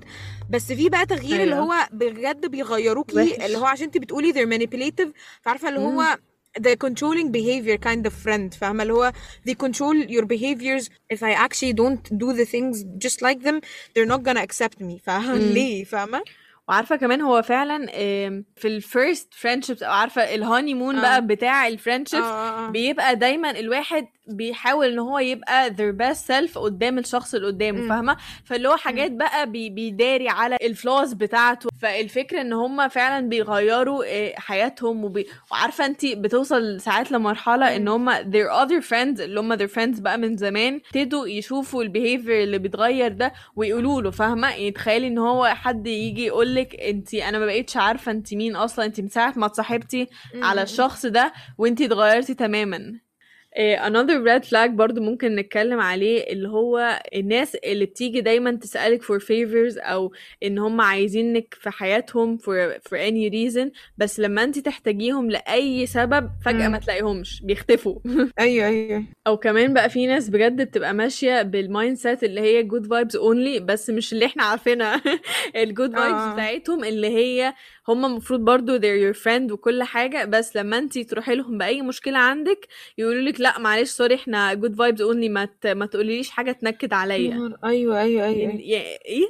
بس 0.50 0.72
في 0.72 0.90
بقى 0.90 1.06
تغيير 1.06 1.44
اللي 1.44 1.56
أيوه 1.56 1.64
هو 1.64 1.88
بجد 1.92 2.46
بيغيروكي 2.46 3.46
اللي 3.46 3.58
هو 3.58 3.66
عشان 3.66 3.86
انت 3.86 3.98
بتقولي 3.98 4.34
they're 4.34 4.50
manipulative 4.60 5.10
فعارفة 5.42 5.70
اللي 5.70 5.80
امم 5.80 5.88
هو 5.88 6.18
the 6.60 6.76
controlling 6.88 7.28
behavior 7.32 7.78
kind 7.90 8.10
of 8.10 8.14
friend 8.26 8.58
فاهمة 8.58 8.84
اللي 8.84 8.94
هو 8.94 9.12
they 9.50 9.54
control 9.54 10.08
your 10.10 10.24
behaviors 10.26 10.86
if 11.14 11.18
I 11.22 11.34
actually 11.46 11.74
don't 11.74 12.18
do 12.18 12.34
the 12.34 12.46
things 12.46 12.76
just 13.06 13.22
like 13.22 13.40
them 13.48 13.62
they're 13.94 14.10
not 14.14 14.22
gonna 14.24 14.44
accept 14.48 14.80
me 14.84 14.98
فاهمة 15.04 15.38
امم 15.38 15.54
ليه 15.54 15.84
فاهمة 15.84 16.22
وعارفة 16.70 16.96
كمان 16.96 17.22
هو 17.22 17.42
فعلا 17.42 17.86
في 18.56 18.66
ال 18.68 18.79
first 18.79 19.34
friendships 19.34 19.84
أو 19.84 19.92
عارفة 19.92 20.36
ال 20.36 20.74
honeymoon 20.74 20.96
آه. 20.96 21.02
بقى 21.02 21.28
بتاع 21.28 21.68
ال 21.68 21.73
friendships 21.73 22.24
آه 22.26 22.68
آه. 22.68 22.70
بيبقى 22.70 23.16
دايما 23.16 23.52
الواحد 23.60 24.08
بيحاول 24.30 24.88
إن 24.88 25.00
هو 25.00 25.20
يبقى 25.20 25.70
their 25.70 25.96
best 26.02 26.20
self 26.28 26.58
قدام 26.58 26.98
الشخص 26.98 27.36
اللي 27.36 27.48
قدامه 27.48 27.90
فاهمة؟ 27.90 28.18
فاللي 28.46 28.68
هو 28.70 28.76
حاجات 28.78 29.12
بقى 29.12 29.50
بي 29.52 29.70
بيداري 29.70 30.30
على 30.30 30.58
ال 30.64 30.73
flaws 30.73 31.16
بتاعته. 31.16 31.70
فالفكرة 31.82 32.42
إن 32.42 32.54
هم 32.54 32.88
فعلا 32.88 33.30
بيغيروا 33.30 34.04
آه، 34.08 34.34
حياتهم 34.38 35.04
وبي... 35.04 35.28
وعارفة 35.52 35.86
انت 35.86 36.06
بتوصل 36.06 36.82
ساعات 36.82 37.12
لمرحلة 37.12 37.76
إن 37.76 37.88
هم 37.88 38.16
their 38.16 38.50
other 38.66 38.84
friends 38.90 39.22
اللي 39.22 39.40
هم 39.40 39.58
their 39.58 39.70
friends 39.72 40.02
بقى 40.02 40.18
من 40.18 40.38
زمان 40.38 40.82
ابتدوا 40.86 41.28
يشوفوا 41.28 41.84
ال 41.84 41.91
behavior 41.91 42.44
اللي 42.44 42.58
بيتغير 42.58 43.12
ده 43.14 43.34
ويقولوا 43.56 44.02
له 44.02 44.12
فاهمة؟ 44.12 44.50
يعني 44.50 44.72
تخيلي 44.72 45.08
إن 45.08 45.18
هو 45.18 45.46
حد 45.46 45.88
يجي 45.88 46.26
يقول 46.26 46.56
لك 46.56 46.76
انت 46.76 47.14
أنا 47.14 47.40
ما 47.40 47.46
بقيتش 47.46 47.78
عارفة 47.78 48.12
انت 48.12 48.34
مين 48.34 48.56
أصلا 48.56 48.86
انت 48.86 49.00
من 49.02 49.10
ساعة 49.10 49.34
ما 49.36 49.46
اتصاحبتي 49.46 50.08
على 50.36 50.62
الشخص 50.62 51.06
ده 51.06 51.34
وانت 51.58 51.82
اتغيرتي 51.82 52.34
تماما. 52.34 53.07
Another 53.58 54.22
red 54.24 54.46
flag 54.50 54.70
برضو 54.70 55.02
ممكن 55.02 55.36
نتكلم 55.36 55.80
عليه 55.80 56.24
اللي 56.34 56.50
هو 56.50 57.02
الناس 57.16 57.56
اللي 57.56 57.86
بتيجي 57.86 58.22
دايما 58.22 58.52
تسألك 58.52 59.04
for 59.04 59.20
favors 59.20 59.78
أو 59.86 60.14
إن 60.44 60.58
هم 60.60 60.82
عايزينك 60.82 61.58
في 61.62 61.70
حياتهم 61.70 62.38
for, 62.38 62.74
for 62.90 62.98
any 62.98 63.32
reason 63.34 63.70
بس 63.98 64.20
لما 64.20 64.44
انت 64.44 64.60
تحتاجيهم 64.60 65.30
لأي 65.32 65.86
سبب 65.86 66.30
فجأة 66.46 66.68
ما 66.68 66.78
تلاقيهمش 66.78 67.42
بيختفوا. 67.44 68.00
أيوه 68.40 68.68
أيوه. 68.68 69.04
أو 69.28 69.38
كمان 69.38 69.74
بقى 69.74 69.90
في 69.90 70.08
ناس 70.08 70.30
بجد 70.30 70.62
بتبقى 70.62 70.94
ماشية 70.94 71.42
بال 71.42 71.98
mindset 71.98 72.24
اللي 72.24 72.42
هي 72.42 72.68
good 72.70 72.84
vibes 72.84 73.20
only 73.20 73.62
بس 73.62 73.90
مش 73.90 74.14
اللي 74.14 74.26
إحنا 74.26 74.44
عارفينها. 74.44 75.02
ال 75.56 75.64
good 75.64 75.96
vibes 75.96 75.98
آه. 76.00 76.34
بتاعتهم 76.34 76.84
اللي 76.84 77.08
هي 77.08 77.54
هم 77.90 78.06
المفروض 78.06 78.40
برضو 78.40 78.80
they're 78.80 79.14
your 79.14 79.18
friend 79.24 79.52
وكل 79.52 79.84
حاجة 79.84 80.26
بس 80.26 80.56
لما 80.56 80.78
انت 80.78 81.00
تروحي 81.00 81.36
لهم 81.36 81.58
بأي 81.58 81.82
مشكلة 81.82 82.18
عندك 82.18 82.68
يقولوا 82.98 83.22
لك 83.22 83.40
لأ 83.42 83.60
معلش 83.60 83.90
sorry 83.92 84.16
إحنا 84.16 84.54
good 84.56 84.72
vibes 84.76 85.00
only 85.00 85.30
ما 85.30 85.46
ت... 85.62 85.68
ما 85.68 85.86
تقوليليش 85.86 86.30
حاجة 86.30 86.52
تنكد 86.52 86.92
يا 86.92 86.98
عليا 86.98 87.34
أيوه 87.64 88.00
أيوه 88.02 88.26
أيوه 88.26 88.28
يعني 88.50 88.70
يا- 88.70 89.00
إيه؟ 89.06 89.28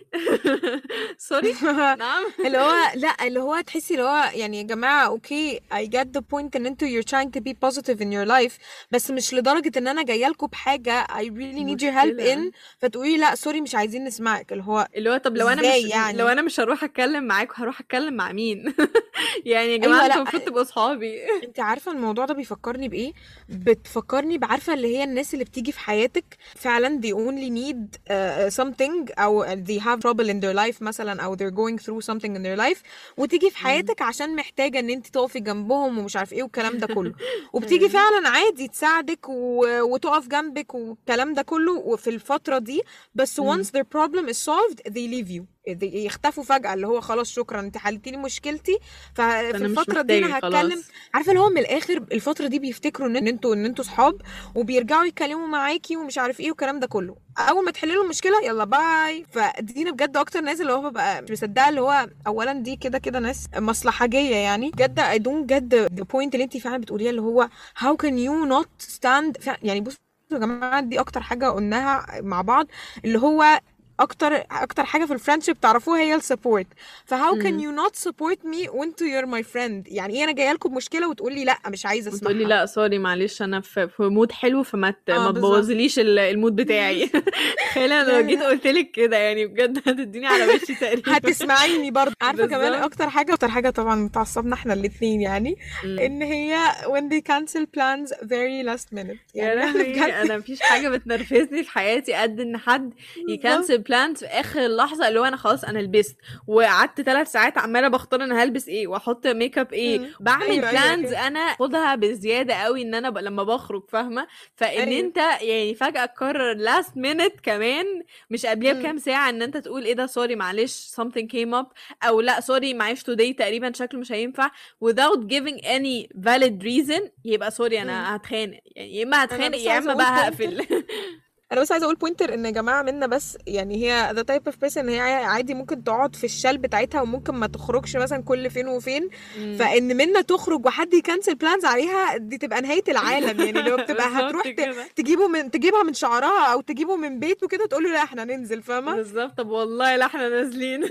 sorry 1.18 1.54
نعم. 2.00 2.24
اللي 2.46 2.58
هو 2.58 2.74
لأ 2.96 3.28
اللي 3.28 3.40
هو 3.40 3.62
تحسي 3.62 3.94
اللي 3.94 4.06
هو 4.06 4.32
يعني 4.34 4.58
يا 4.58 4.64
جماعة 4.64 5.06
okay 5.08 5.60
I 5.74 5.86
get 5.86 6.08
the 6.18 6.22
point 6.22 6.50
ان 6.56 6.66
أنتوا 6.66 6.88
you're 6.88 7.06
trying 7.06 7.30
to 7.38 7.42
be 7.44 7.54
positive 7.68 8.00
in 8.00 8.08
your 8.12 8.28
life 8.30 8.54
بس 8.92 9.12
مش 9.12 9.34
لدرجة 9.34 9.72
إن 9.80 9.88
أنا 9.88 10.04
جاية 10.04 10.28
لكم 10.28 10.48
بحاجة 10.48 11.04
I 11.04 11.24
really 11.24 11.64
need 11.70 11.82
your 11.82 11.94
help 12.04 12.26
in 12.36 12.52
فتقولي 12.80 13.18
لأ 13.18 13.36
sorry 13.36 13.62
مش 13.62 13.76
عايزين 13.76 14.04
نسمعك 14.04 14.52
اللي 14.54 14.64
هو 14.64 14.88
اللي 14.96 15.10
هو 15.10 15.18
طب 15.18 15.38
لو 15.38 15.48
أنا 15.50 15.62
مش 15.62 15.86
يعني 15.92 16.18
لو 16.18 16.28
أنا 16.28 16.42
مش 16.42 16.60
هروح 16.60 16.84
أتكلم 16.84 17.24
معاك 17.24 17.60
هروح 17.60 17.80
أتكلم 17.80 18.14
مع 18.14 18.32
مين؟ 18.32 18.47
يعني 19.46 19.72
يا 19.72 19.78
جماعة 19.78 19.96
أيوه 20.02 20.06
أنتوا 20.06 20.22
المفروض 20.22 20.42
تبقوا 20.44 20.64
صحابي. 20.64 21.18
انت 21.48 21.60
عارفة 21.60 21.92
الموضوع 21.92 22.26
ده 22.26 22.34
بيفكرني 22.34 22.88
بإيه؟ 22.90 23.14
بتفكرني 23.50 24.38
بعارفة 24.38 24.74
اللي 24.74 24.98
هي 24.98 25.04
الناس 25.04 25.34
اللي 25.34 25.46
بتيجي 25.46 25.72
في 25.72 25.80
حياتك 25.80 26.38
فعلا 26.56 27.02
they 27.02 27.14
only 27.14 27.50
need 27.60 27.98
uh, 27.98 28.64
something 28.64 29.20
أو 29.20 29.46
they 29.46 29.80
have 29.80 30.00
trouble 30.00 30.28
in 30.28 30.42
their 30.42 30.56
life 30.58 30.82
مثلا 30.82 31.22
أو 31.22 31.36
they're 31.38 31.54
going 31.54 31.84
through 31.84 32.14
something 32.14 32.32
in 32.38 32.42
their 32.44 32.60
life 32.60 32.78
وتيجي 33.18 33.50
في. 33.50 33.58
حياتك 33.58 34.02
عشان 34.02 34.36
محتاجة 34.36 34.80
إن 34.80 34.90
انت 34.90 35.08
تقفي 35.08 35.40
جنبهم 35.40 35.98
ومش 35.98 36.16
عارف 36.16 36.34
إيه 36.34 36.44
والكلام 36.44 36.78
ده 36.78 36.88
كله. 36.88 37.14
وبتيجي 37.54 37.90
فعلا 37.90 38.30
عادي 38.30 38.68
تساعدك 38.68 39.30
و... 39.30 39.66
وتقف 39.82 40.28
جنبك 40.28 40.74
والكلام 40.76 41.34
ده 41.34 41.42
كله 41.42 41.74
وفي 41.74 42.10
الفترة 42.10 42.58
دي 42.58 42.82
بس 43.16 43.42
once 43.42 43.66
their 43.78 43.84
problem 43.98 44.28
is 44.30 44.38
solved 44.38 44.92
they 44.92 45.08
leave 45.14 45.30
you. 45.38 45.57
يختفوا 45.82 46.44
فجأة 46.44 46.74
اللي 46.74 46.88
هو 46.88 47.02
خلاص 47.02 47.30
شكرا 47.32 47.60
انت 47.60 47.78
حلتي 47.78 48.12
لي 48.12 48.18
مشكلتي 48.18 48.80
ففي 49.14 49.50
الفترة 49.56 50.02
دي 50.02 50.18
أنا 50.26 50.38
هتكلم 50.38 50.84
عارفة 51.14 51.30
اللي 51.32 51.42
هو 51.42 51.50
من 51.50 51.58
الآخر 51.58 51.98
الفترة 52.12 52.48
دي 52.48 52.60
بيفتكروا 52.60 53.08
إن 53.08 53.28
أنتوا 53.28 53.54
إن 53.54 53.66
أنتوا 53.66 53.84
صحاب 53.84 54.22
وبيرجعوا 54.56 55.06
يتكلموا 55.06 55.48
معاكي 55.48 55.98
ومش 55.98 56.18
عارف 56.18 56.40
إيه 56.40 56.48
والكلام 56.50 56.80
ده 56.80 56.88
كله. 56.88 57.16
أول 57.40 57.66
ما 57.66 57.72
تحلي 57.72 57.94
لهم 57.94 58.10
مشكلة 58.10 58.46
يلا 58.46 58.64
باي. 58.64 59.26
فدي 59.32 59.92
بجد 59.92 60.18
أكتر 60.18 60.42
ناس 60.42 60.62
اللي 60.62 60.74
هو 60.74 60.90
ببقى 60.90 61.22
مش 61.22 61.32
مصدقة 61.32 61.70
اللي 61.70 61.82
هو 61.82 62.08
اولا 62.28 62.54
دي 62.54 62.76
كده 62.76 62.98
كده 62.98 63.20
ناس 63.20 63.46
مصلحجية 63.56 64.36
يعني. 64.36 64.70
بجد 64.72 65.00
don't 65.00 65.52
get 65.54 65.64
the, 65.76 66.00
the 66.00 66.04
point 66.04 66.30
اللي 66.34 66.44
انت 66.44 66.58
فعلا 66.58 66.78
بتقوليها 66.78 67.10
اللي 67.10 67.22
هو 67.22 67.50
how 67.80 67.94
can 68.04 68.12
you 68.12 68.50
not 68.54 68.86
stand 68.96 69.42
فع- 69.42 69.58
يعني 69.64 69.82
بصوا 69.82 69.98
يا 70.32 70.38
جماعة 70.38 70.82
دي 70.82 71.00
أكتر 71.00 71.22
حاجة 71.22 71.46
قلناها 71.50 72.22
مع 72.22 72.42
بعض 72.42 72.68
اللي 73.06 73.20
هو 73.20 73.60
أكتر 74.00 74.44
أكتر 74.52 74.84
حاجة 74.86 75.06
في 75.06 75.14
ال 75.14 75.18
friendship 75.18 75.60
تعرفوها 75.62 76.00
هي 76.02 76.16
ال 76.16 76.22
support 76.22 76.68
ف 77.06 77.38
how 77.38 77.47
can. 77.47 77.60
you 77.60 77.72
not 77.72 77.96
support 77.96 78.46
me 78.46 78.70
وانتوا 78.70 79.08
you're 79.08 79.26
my 79.26 79.44
friend 79.44 79.88
يعني 79.88 80.14
إيه 80.18 80.24
أنا 80.24 80.32
جاية 80.32 80.52
لكم 80.54 80.70
بمشكله 80.70 81.10
وتقولي 81.10 81.46
لأ 81.46 81.58
مش 81.68 81.86
عايزة 81.86 82.12
وتقولي 82.14 82.44
اسمعها 82.44 82.60
لأ 82.60 82.66
sorry 82.66 83.00
معلش 83.00 83.42
أنا 83.42 83.62
في 83.62 83.90
mood 84.00 84.32
حلو 84.32 84.64
فما. 84.64 84.94
آه 85.10 85.18
ما 85.20 85.32
تبوظليش 85.32 86.00
ال- 86.00 86.20
ال 86.20 86.27
mood 86.27 86.56
بتاعي. 86.62 87.10
تخيل 87.70 87.92
أنا 87.94 88.04
لا 88.12 88.22
لو 88.22 88.28
جيت 88.28 88.42
قلت 88.44 88.68
لك 88.68 88.92
كده 88.92 89.18
يعني 89.18 89.46
بجد 89.46 89.78
هتديني 89.78 90.28
على 90.28 90.46
وشي 90.48 90.76
تقريبا. 90.76 91.18
هتسمعيني 91.18 91.92
برضه. 91.92 92.14
عارفة 92.22 92.46
كمان 92.46 92.74
أكتر 92.74 93.10
حاجة 93.10 93.34
أكتر 93.34 93.48
حاجة 93.48 93.70
طبعا 93.70 94.08
بتعصبنا 94.08 94.54
إحنا 94.54 94.74
الاثنين 94.74 95.22
يعني 95.22 95.58
مم. 95.84 96.00
إن 96.00 96.22
هي 96.22 96.58
when 96.84 97.04
they 97.14 97.22
cancel 97.32 97.62
plans 97.78 98.12
very 98.24 98.68
last 98.70 98.98
minute. 98.98 99.18
يعني 99.36 99.64
أنا 99.64 100.22
أنا 100.22 100.38
مفيش 100.38 100.60
حاجة 100.62 100.90
بتنرفزني 100.90 101.64
في 101.64 101.70
حياتي 101.70 102.14
قد 102.14 102.40
إن 102.40 102.58
حد 102.58 102.94
ي 103.30 103.37
cancel 103.37 103.78
plans 103.88 104.20
في 104.20 104.26
آخر 104.26 104.66
اللحظة 104.66 105.08
اللي 105.08 105.20
هو 105.20 105.26
أنا 105.26 105.38
خلاص 105.38 105.64
أنا 105.64 105.80
لبست. 105.80 106.18
وقعدت 106.48 107.02
ثلاث 107.02 107.32
ساعات 107.32 107.58
عمالة 107.58 107.88
بختار 107.88 108.24
أنا 108.24 108.44
هلبس 108.44 108.68
إيه 108.68 108.88
وأحط 108.88 109.28
ميك 109.28 109.58
اب 109.58 109.74
إيه. 109.74 110.00
مم. 110.00 110.08
بعمل 110.20 110.44
أيوه 110.46 110.72
plans 110.72 111.14
أيوه. 111.14 111.28
أنا 111.28 111.54
خدها 111.60 111.96
بزيادة 111.96 112.54
قوي 112.54 112.82
إن 112.82 112.96
أنا 112.96 113.10
ب... 113.10 113.18
لما 113.18 113.44
بخرج 113.44 113.84
فاهمة؟ 113.90 114.28
فإن 114.56 114.88
أيوه. 114.88 115.00
أنت 115.00 115.18
يعني 115.42 115.76
فجأة 115.76 116.06
تقرر 116.06 116.54
last 116.54 116.98
minute 116.98 117.34
كمان 117.44 117.86
مش 118.30 118.46
قبلها 118.46 118.74
مم. 118.74 118.80
بكام 118.80 118.98
ساعة 118.98 119.30
إن 119.30 119.42
أنت 119.42 119.58
تقول 119.58 119.86
إيه 119.86 119.94
ده 119.94 120.06
sorry 120.06 120.36
معلش 120.36 120.92
something 121.02 121.26
came 121.34 121.64
up 121.64 121.68
أو 122.08 122.22
لأ 122.22 122.40
sorry 122.40 122.74
معلش 122.74 123.02
today 123.02 123.36
تقريبا 123.38 123.72
شكله 123.76 124.00
مش 124.00 124.12
هينفع 124.12 124.52
without 124.86 125.20
giving 125.20 125.62
any 125.64 126.08
valid 126.28 126.64
reason 126.64 127.02
يبقى 127.26 127.52
sorry. 127.52 127.82
أنا 127.82 128.16
هتخانق. 128.16 128.60
يعني 128.76 128.96
يا 128.98 129.04
إما 129.04 129.24
هتخانق 129.24 129.58
يا 129.58 129.78
إما 129.78 129.94
بقى 129.94 130.28
هقفل. 130.28 130.66
أنا 131.52 131.62
بس 131.62 131.72
عايزة 131.72 131.84
أقول 131.86 131.96
pointer 131.96 132.34
إن 132.34 132.46
يا 132.46 132.52
جماعة 132.52 132.82
منا 132.82 133.08
بس 133.08 133.38
يعني 133.48 133.76
هي 133.86 134.12
the 134.14 134.22
type 134.22 134.42
of 134.46 134.58
person 134.58 134.90
هي 134.90 135.00
عادي 135.00 135.54
ممكن 135.54 135.84
تقعد 135.84 136.16
في 136.16 136.24
ال 136.24 136.29
shell 136.29 136.58
بتاعتها 136.58 137.02
وممكن 137.02 137.34
ما 137.36 137.48
تخرجش 137.48 137.96
مثلا 137.96 138.24
كل 138.24 138.50
فين 138.50 138.68
وفين. 138.68 139.10
مم. 139.40 139.56
فإن 139.60 139.98
منا 139.98 140.22
تخرج 140.22 140.66
وحد 140.66 140.94
ي 140.94 141.00
cancel 141.00 141.36
plans 141.36 141.66
عليها 141.66 142.18
دي 142.18 142.38
تبقى 142.38 142.62
نهاية 142.62 142.84
العالم 142.88 143.40
يعني 143.46 143.60
اللي 143.60 143.72
هو 143.72 143.78
بتبقى 143.78 144.08
هتروح 144.08 144.48
تجيبه 144.96 145.28
من 145.28 145.52
تجيبها 145.52 145.84
من 145.84 145.94
شعرها 145.94 146.46
أو 146.54 146.62
تجيبه 146.62 146.96
من 146.96 147.20
بيته 147.20 147.48
كده 147.48 147.66
تقول 147.66 147.84
له 147.84 147.92
لا 147.92 148.04
إحنا 148.04 148.24
ننزل 148.24 148.62
فاهمة؟ 148.62 148.96
بالظبط. 148.96 149.38
طب 149.38 149.50
والله 149.50 149.96
لا 149.96 150.06
إحنا 150.06 150.30
نازلين. 150.30 150.84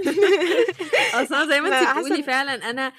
أصلا 1.22 1.46
زي 1.46 1.60
ما 1.60 1.80
انت 1.80 1.98
بتقولي 1.98 2.22
فعلا 2.22 2.70
أنا 2.70 2.92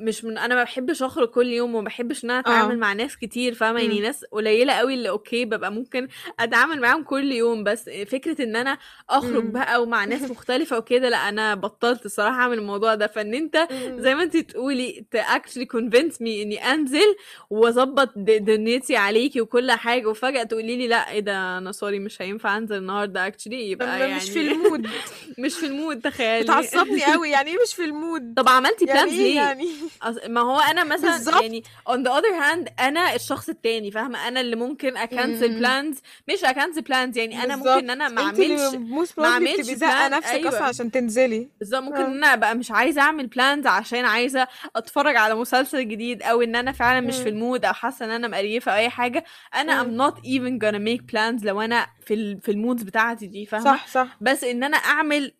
مش 0.00 0.24
من 0.24 0.38
أنا 0.38 0.54
ما 0.54 0.62
بحبش 0.62 1.02
أخرج 1.02 1.28
كل 1.28 1.46
يوم 1.46 1.74
وما 1.74 1.84
بحبش 1.84 2.24
إن 2.24 2.30
أنا 2.30 2.40
أتعامل 2.40 2.72
آه 2.72 2.76
مع 2.76 2.92
ناس 2.92 3.16
كتير 3.16 3.54
فاهمة؟ 3.54 3.80
يعني 3.80 4.00
ناس 4.00 4.24
قليلة 4.24 4.72
قوي 4.72 4.94
اللي 4.94 5.08
okay 5.08 5.44
ببقى 5.44 5.72
ممكن 5.72 6.08
أتعامل 6.40 6.80
معاهم 6.80 7.02
كل 7.02 7.32
يوم 7.32 7.64
بس 7.64 7.90
فكرة 8.06 8.42
إن 8.44 8.56
أنا 8.56 8.78
أخرج 9.10 9.36
امم 9.36 9.52
بقى 9.52 9.82
ومع 9.82 10.04
ناس 10.04 10.22
مختلفة 10.30 10.78
وكده 10.78 11.08
لأ 11.08 11.28
أنا 11.28 11.54
بطلت 11.54 12.06
الصراحه 12.06 12.36
اعمل 12.40 12.58
الموضوع 12.58 12.94
ده. 12.94 13.06
فإن 13.06 13.34
أنت 13.34 13.68
زي 13.98 14.14
ما 14.14 14.22
أنت 14.22 14.36
تقولي 14.36 15.04
actually 15.16 15.66
convince 15.76 16.14
me 16.16 16.20
إني 16.22 16.64
أنزل 16.72 17.16
وأظبط 17.50 18.18
دنيتي 18.18 18.96
عليكي 18.96 19.40
وكل 19.40 19.70
حاجة 19.70 20.06
وفجأة 20.06 20.42
تقولي 20.42 20.76
لي 20.76 20.88
لأ 20.88 21.10
إيه 21.10 21.20
ده 21.20 21.58
أنا 21.58 21.72
sorry 21.72 21.98
مش 21.98 22.22
هينفع 22.22 22.56
أنزل 22.56 22.76
النهارده. 22.76 23.30
Actually 23.30 23.52
يبقى 23.52 23.98
لما 24.08 24.16
مش 24.16 24.30
في 24.30 24.38
يعني 24.46 24.52
ال 24.52 24.58
mood. 24.58 24.86
مش 25.38 25.54
في 25.54 25.66
ال 25.66 25.73
mood 25.73 26.00
تخيلي. 26.00 26.44
بتعصبني 26.44 27.04
قوي 27.04 27.30
يعني 27.30 27.50
إيه 27.50 27.56
مش 27.66 27.74
في 27.74 27.84
ال 27.84 27.92
mood؟ 27.92 28.34
طب 28.36 28.48
عملتي 28.48 28.84
يعني 28.84 29.00
plans 29.00 29.12
إيه 29.20 29.26
ليه؟ 29.26 29.36
يعني؟ 29.40 29.79
ما 30.28 30.40
هو 30.40 30.58
أنا 30.60 30.84
مثلا 30.84 31.16
بالظبط. 31.16 31.42
يعني 31.42 31.62
on 31.88 31.96
the 31.96 32.10
other 32.10 32.34
hand 32.42 32.82
أنا 32.82 33.14
الشخص 33.14 33.48
التاني 33.48 33.90
فاهمة 33.90 34.28
أنا 34.28 34.40
اللي 34.40 34.56
ممكن 34.56 34.96
أ 34.96 35.04
cancel. 35.04 35.58
plans 35.58 35.98
مش 36.28 36.44
أ 36.44 36.49
cancel 36.49 36.80
plans 36.82 37.18
يعني 37.18 37.44
أنا 37.44 37.56
بالظبط. 37.56 37.74
ممكن 37.74 37.90
إن 37.90 37.90
أنا 37.90 38.08
ما 38.08 38.22
اعملش 38.22 38.74
ما 39.18 39.26
أعملش 39.26 39.70
plan، 39.70 39.82
نفسك 40.12 40.26
أصلا 40.26 40.32
أيوة. 40.32 40.62
عشان 40.62 40.90
تنزلي 40.90 41.48
بالظبط 41.58 41.82
ممكن 41.82 41.96
آه. 41.96 42.06
إن 42.06 42.12
أنا 42.16 42.34
ابقى 42.34 42.54
مش 42.54 42.70
عايزة 42.70 43.00
أعمل 43.02 43.26
plans 43.26 43.66
عشان 43.66 44.04
عايزة 44.04 44.48
أتفرج 44.76 45.16
على 45.16 45.34
مسلسل 45.34 45.88
جديد 45.88 46.22
أو 46.22 46.42
إن 46.42 46.56
أنا 46.56 46.72
فعلا 46.72 47.00
مش. 47.06 47.16
في 47.16 47.28
ال 47.28 47.35
mood 47.35 47.64
أو 47.64 47.72
حاسة 47.72 48.04
إن 48.04 48.10
أنا 48.10 48.28
مقريفة 48.28 48.72
أو 48.72 48.76
أي 48.76 48.88
حاجة 48.90 49.24
أنا. 49.54 49.82
I'm 49.82 49.86
not 50.12 50.16
even 50.18 50.58
gonna 50.64 50.78
make 50.88 51.02
plans 51.12 51.44
لو 51.44 51.60
أنا 51.60 51.86
في 52.06 52.40
في 52.40 52.50
ال 52.50 52.55
moods 52.55 52.82
بتاعتي 52.82 53.26
دي 53.26 53.46
فاهمة 53.46 53.64
صح 53.64 53.86
صح 53.86 54.16
بس 54.20 54.44
إن 54.44 54.64
أنا 54.64 54.76
أعمل 54.76 55.32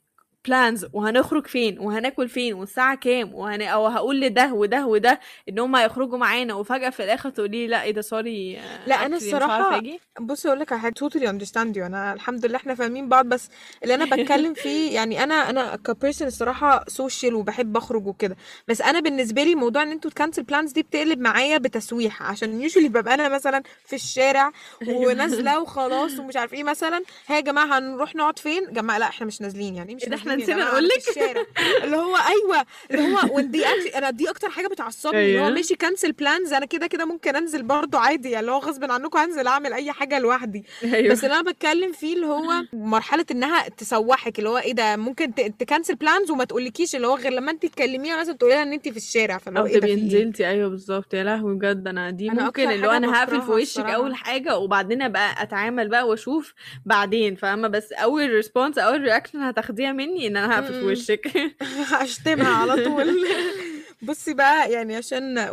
plans 0.46 0.86
وهنخرج 0.92 1.46
فين؟ 1.46 1.78
وهناكل 1.78 2.28
فين؟ 2.28 2.54
والساعة 2.54 2.96
كام؟ 2.96 3.34
وهن... 3.34 3.62
أو 3.62 3.86
هقول 3.86 4.20
لده 4.20 4.52
وده 4.52 4.86
وده 4.86 5.20
إن 5.48 5.58
هم 5.58 5.76
هيخرجوا 5.76 6.18
معانا 6.18 6.54
وفجأة 6.54 6.90
في 6.90 7.04
الآخر 7.04 7.30
تقولي 7.30 7.58
لي 7.58 7.66
لأ 7.66 7.82
إيه 7.82 7.90
ده 7.90 8.00
sorry 8.02 8.60
لا، 8.86 9.06
الصراحة 9.06 9.78
أجي. 9.78 10.00
بصي 10.20 10.48
أقول 10.48 10.60
لك 10.60 10.72
على 10.72 10.80
حاجة 10.80 10.94
understand 11.26 11.74
you. 11.76 11.78
أنا 11.78 12.12
الحمد 12.12 12.46
لله 12.46 12.56
إحنا 12.56 12.74
فاهمين 12.74 13.08
بعض 13.08 13.26
بس 13.26 13.48
اللي 13.82 13.94
أنا 13.94 14.04
بتكلم 14.04 14.54
فيه 14.64 14.94
يعني 14.94 15.22
أنا 15.24 15.50
أنا 15.50 15.76
ك 15.76 15.84
person 15.84 16.28
الصراحة 16.28 16.84
social 16.88 17.34
وبحب 17.34 17.76
أخرج 17.76 18.06
وكده. 18.06 18.36
بس 18.68 18.80
أنا 18.80 19.00
بالنسبة 19.00 19.42
لي 19.44 19.54
موضوع 19.54 19.82
إن 19.82 19.90
أنتوا 19.90 20.10
ت 20.10 20.15
cancel 20.15 20.42
plans 20.42 20.72
دي 20.72 20.82
بتقلب 20.82 21.20
معايا 21.20 21.58
بتسويح 21.58 22.22
عشان 22.22 22.60
يوجولي 22.60 22.88
ببقى 22.88 23.14
أنا 23.14 23.28
مثلا 23.28 23.62
في 23.86 23.96
الشارع 23.96 24.52
ونازلة 24.88 25.60
وخلاص 25.60 26.18
ومش 26.18 26.36
عارف 26.36 26.52
إيه 26.54 26.64
مثلا 26.64 27.02
ها 27.26 27.36
يا 27.36 27.40
جماعة 27.40 27.78
هنروح 27.78 28.14
نقعد 28.14 28.38
فين؟ 28.38 28.72
جماعة 28.72 28.98
لأ 28.98 29.08
إحنا 29.08 29.26
مش 29.26 29.40
نازلين 29.40 29.74
يعني 29.74 29.90
إيه 29.90 29.96
مش 29.96 30.08
إيه 30.30 30.38
يا 30.38 30.42
نسينا 30.44 30.64
نقول 30.64 30.88
لك؟ 30.88 31.36
اللي 31.84 31.96
هو 31.96 32.16
أيوه 32.16 32.66
اللي 32.90 33.02
هو 33.14 33.36
ودي 33.36 33.64
أنا 33.96 34.10
دي 34.10 34.30
أكتر 34.30 34.50
حاجة 34.50 34.66
بتعصبني 34.66 35.20
اللي 35.26 35.38
هو 35.38 35.44
أيوه. 35.44 35.54
ماشي 35.54 35.74
cancel 35.74 36.12
plans 36.12 36.52
أنا 36.52 36.66
كده 36.66 36.86
كده 36.86 37.04
ممكن 37.04 37.36
أنزل 37.36 37.62
برضو 37.62 37.96
عادي 37.98 38.30
يعني 38.30 38.40
اللي 38.40 38.52
هو 38.52 38.58
غصب 38.58 38.90
عنكم 38.90 39.18
هنزل 39.18 39.46
أعمل 39.46 39.72
أي 39.72 39.92
حاجة 39.92 40.18
لوحدي 40.18 40.64
أيوه 40.84 41.12
بس 41.12 41.24
اللي 41.24 41.34
أنا 41.40 41.50
بتكلم 41.50 41.92
فيه 41.92 42.14
اللي 42.14 42.26
هو 42.26 42.52
مرحلة 42.72 43.24
إنها 43.30 43.68
تسوحك 43.68 44.38
اللي 44.38 44.48
هو 44.50 44.58
إيه 44.58 44.72
ده 44.72 44.96
ممكن 44.96 45.34
ت 45.34 45.43
cancel 45.43 45.94
plans 45.94 46.30
وما 46.30 46.44
تقولكيش 46.44 46.96
اللي 46.96 47.06
هو 47.06 47.16
غير 47.16 47.32
لما 47.32 47.50
انت 47.50 47.66
تكلميها 47.66 48.20
مثلا 48.20 48.34
تقولي 48.34 48.54
لها 48.54 48.62
إن 48.62 48.72
انت 48.72 48.88
في 48.88 48.96
الشارع 48.96 49.38
فاللي 49.38 49.60
هو 49.60 49.66
إيه 49.66 49.78
ده 49.78 49.86
إيه 49.88 49.94
نزلتي 50.04 50.48
أيوه 50.48 50.68
بالظبط 50.70 51.14
يا 51.14 51.22
لهوي 51.24 51.54
بجد 51.54 51.88
أنا 51.88 52.10
دي 52.10 52.30
أنا 52.30 52.44
ممكن 52.44 52.70
اللي 52.70 52.86
هو 52.86 52.90
أنا 52.90 53.22
هقفل 53.22 53.42
في 53.42 53.50
وشك. 53.50 53.80
أول 53.80 54.14
حاجة 54.14 54.58
وبعدين 54.58 55.02
أبقى 55.02 55.42
أتعامل 55.42 55.88
بقى 55.88 56.08
وأشوف 56.08 56.54
بعدين 56.86 57.34
فاهمة 57.36 57.68
بس 57.68 57.92
أول 57.92 58.30
response 58.30 58.78
أول 58.78 59.00
reaction 59.00 59.38
هتاخديها 59.40 59.92
مني 59.92 60.19
إن 60.26 60.36
أنا 60.36 60.54
هقفل 60.58 60.80
في. 60.80 60.84
وشك. 60.86 61.52
هشتمها 61.92 62.54
على 62.54 62.84
طول. 62.84 63.26
بصي 64.02 64.34
بقى 64.34 64.72
يعني 64.72 64.96
عشان 64.96 65.46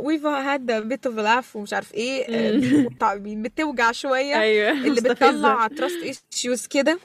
a 0.72 0.82
bit 0.94 1.12
of 1.12 1.16
a 1.16 1.22
laugh 1.24 1.56
ومش 1.56 1.74
عارف 1.74 1.94
إيه 1.94 2.26
آه، 2.30 2.88
بتوجع 3.26 3.92
شوية. 3.92 4.40
أيوه 4.42 4.72
اللي. 4.72 5.02
بتطلع 5.02 5.68
trust 5.68 6.20
issues 6.34 6.68
كده. 6.68 7.00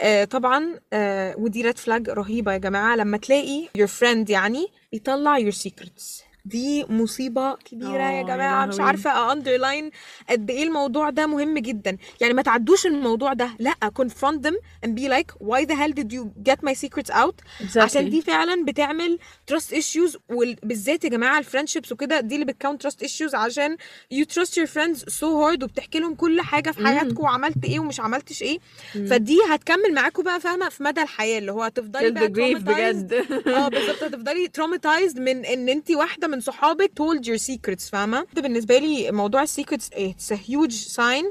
آه 0.00 0.24
طبعا 0.24 0.80
آه 0.92 1.34
ودي 1.38 1.62
red 1.62 1.78
flag 1.78 2.08
رهيبة 2.10 2.52
يا 2.52 2.58
جماعة. 2.58 2.96
لما 2.96 3.16
تلاقي 3.16 3.68
your 3.78 3.88
friend 4.00 4.30
يعني 4.30 4.66
يطلع 4.92 5.38
your 5.40 5.54
secrets. 5.54 6.31
دي 6.44 6.84
مصيبة 6.88 7.54
كبيرة 7.54 8.02
آه، 8.02 8.10
يا 8.10 8.16
يا 8.18 8.22
جماعة 8.22 8.66
مش 8.66 8.74
لهوي. 8.74 8.86
عارفة 8.88 9.32
underline 9.32 9.90
قد 10.30 10.50
إيه 10.50 10.62
الموضوع 10.62 11.10
ده 11.10 11.26
مهم 11.26 11.58
جدا 11.58 11.96
يعني 12.20 12.34
ما 12.34 12.42
تعدوش 12.42 12.86
الموضوع 12.86 13.32
ده 13.32 13.50
لأ 13.58 13.74
confront 14.02 14.38
them 14.48 14.54
and 14.86 14.90
be 14.90 15.02
like 15.08 15.46
why 15.48 15.64
the 15.66 15.74
hell 15.74 15.92
did 16.02 16.12
you 16.12 16.24
get 16.50 16.56
my 16.68 16.74
secrets 16.74 17.10
out 17.14 17.34
عشان 17.76 18.02
Exactly. 18.06 18.10
دي 18.10 18.22
فعلا 18.22 18.64
بتعمل 18.64 19.18
trust 19.52 19.74
issues 19.74 20.16
وبالذات 20.30 21.04
يا 21.04 21.08
جماعة 21.10 21.38
ال 21.38 21.42
friendships 21.42 21.92
وكده 21.92 22.20
دي 22.20 22.34
اللي 22.34 22.44
بتكون 22.46 22.78
trust 22.86 23.06
issues 23.08 23.34
عشان 23.34 23.76
you 24.14 24.24
trust 24.34 24.50
your 24.50 24.66
friends 24.66 24.98
so 24.98 25.26
hard 25.26 25.62
وبتحكي 25.62 25.98
لهم 25.98 26.14
كل 26.14 26.40
حاجة 26.40 26.70
في. 26.70 26.86
حياتكم 26.86 27.22
وعملت 27.24 27.64
إيه 27.64 27.78
ومش 27.80 28.00
عملتش 28.00 28.42
إيه 28.42 28.58
مم. 28.94 29.06
فدي 29.06 29.38
هتكمل 29.50 29.94
معاكم 29.94 30.22
بقى 30.22 30.40
فاهمة 30.40 30.68
في 30.68 30.82
مدى 30.82 31.02
الحياة 31.02 31.38
اللي 31.38 31.52
هو 31.52 31.62
هتفضلي 31.62 32.08
till 32.08 32.12
بقى 32.12 32.28
grave 32.28 32.58
traumatized 32.58 32.64
بجد 32.64 33.12
آه 33.48 33.68
بالظبط 33.68 34.02
هتفضلي 34.02 34.50
traumatized 34.58 35.18
من 35.18 35.44
إن 35.44 35.68
انت 35.68 35.90
واحدة 35.90 36.28
من 36.32 36.40
صحابك 36.40 36.90
told 37.00 37.24
your 37.26 37.38
secrets 37.52 37.90
فاهمة؟ 37.90 38.26
ده 38.34 38.42
بالنسبة 38.42 38.78
لي 38.78 39.10
موضوع 39.12 39.42
ال 39.42 39.48
secrets 39.48 39.88
it's 39.90 40.34
a 40.34 40.38
huge 40.38 40.94
sign. 40.96 41.24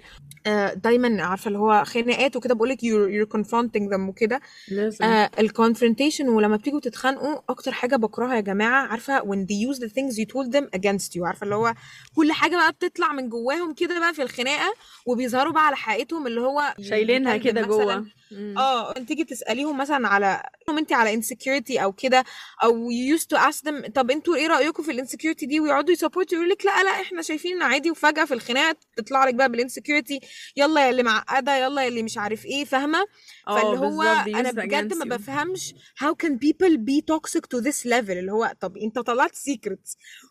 آه، 0.48 0.74
دايما 0.74 1.24
عارفة 1.24 1.48
اللي 1.48 1.60
هو 1.60 1.84
خناقات 1.86 2.36
وكده 2.36 2.56
بقول 2.56 2.70
لك 2.70 2.78
you're, 2.80 3.10
you're 3.26 3.38
confronting 3.40 3.90
them 3.94 4.10
وكده. 4.10 4.42
لازم. 4.68 5.06
آه 5.06 5.30
ال 5.40 5.46
confrontation 5.46 6.30
ولما 6.30 6.56
بتيجوا 6.56 6.80
تتخانقوا 6.80 7.40
أكتر 7.50 7.72
حاجة 7.72 7.96
بكرهها 7.96 8.36
يا 8.36 8.42
جماعة 8.42 8.88
عارفة 8.88 9.20
when 9.20 9.46
they 9.48 9.76
use 9.76 9.80
the 9.80 9.88
things 9.90 10.16
you 10.18 10.26
told 10.26 10.52
them 10.58 10.80
against 10.80 11.16
you 11.18 11.24
عارفة 11.24 11.44
اللي 11.44 11.56
هو 11.56 11.74
كل 12.16 12.32
حاجة 12.32 12.56
بقى 12.56 12.72
بتطلع 12.72 13.14
من 13.14 13.30
جواهم 13.30 13.74
كده 13.74 14.00
بقى 14.00 14.14
في 14.14 14.22
الخناقة 14.22 14.74
وبيظهروا 15.06 15.54
بقى 15.54 15.68
على 15.68 15.76
حقيقتهم 15.76 16.28
اللي 16.28 16.42
هو 16.42 16.74
شايلينها 16.90 17.38
كده 17.38 17.62
جوه. 17.62 18.06
آه 18.58 18.94
تيجي 18.94 19.24
تسأليهم 19.24 19.78
مثلا 19.78 20.08
على 20.08 20.44
أنت 20.70 20.94
على 20.94 21.22
insecurity 21.22 21.82
أو 21.82 21.92
كده 21.92 22.24
أو 22.64 22.90
used 22.92 23.36
to 23.36 23.40
ask 23.42 23.58
them 23.70 23.92
طب 23.92 24.12
أنتوا 24.12 24.36
إيه 24.36 24.48
رأيكم 24.48 24.84
في 24.84 24.92
ال 24.92 24.97
insecurity 24.97 25.46
دي؟ 25.46 25.60
ويقعدوا 25.60 25.94
ي 25.94 25.99
support 25.99 26.34
يقول 26.34 26.50
لك 26.50 26.66
لا 26.66 26.84
لا 26.84 26.90
إحنا 26.90 27.22
شايفين 27.22 27.62
عادي 27.62 27.92
وفجأة 27.92 28.26
في 28.26 28.34
الخناقة 28.34 28.76
تطلع 28.96 29.26
لك 29.26 29.34
بقى 29.34 29.50
بال 29.52 29.63
insecurity 29.63 30.20
يلا 30.58 30.86
يا 30.86 30.90
اللي 30.90 31.04
معقدة 31.04 31.58
يلا 31.58 31.82
يا 31.82 31.88
اللي 31.88 32.04
مش 32.04 32.18
عارف 32.18 32.46
إيه 32.46 32.66
فاهمة؟ 32.66 33.00
آه 33.00 33.41
فاللي 33.46 33.78
هو 33.78 33.82
بالظبط 33.82 34.26
they 34.26 34.36
أنا 34.36 34.52
بجد 34.52 34.94
ما. 34.94 35.06
بفهمش 35.18 35.74
how 36.04 36.14
can 36.26 36.30
people 36.32 36.78
be 36.78 37.02
toxic 37.16 37.42
to 37.56 37.62
this 37.64 37.86
level 37.86 38.10
اللي 38.18 38.32
هو 38.32 38.54
طب 38.60 38.78
أنت 38.78 39.00
طلعت 39.00 39.36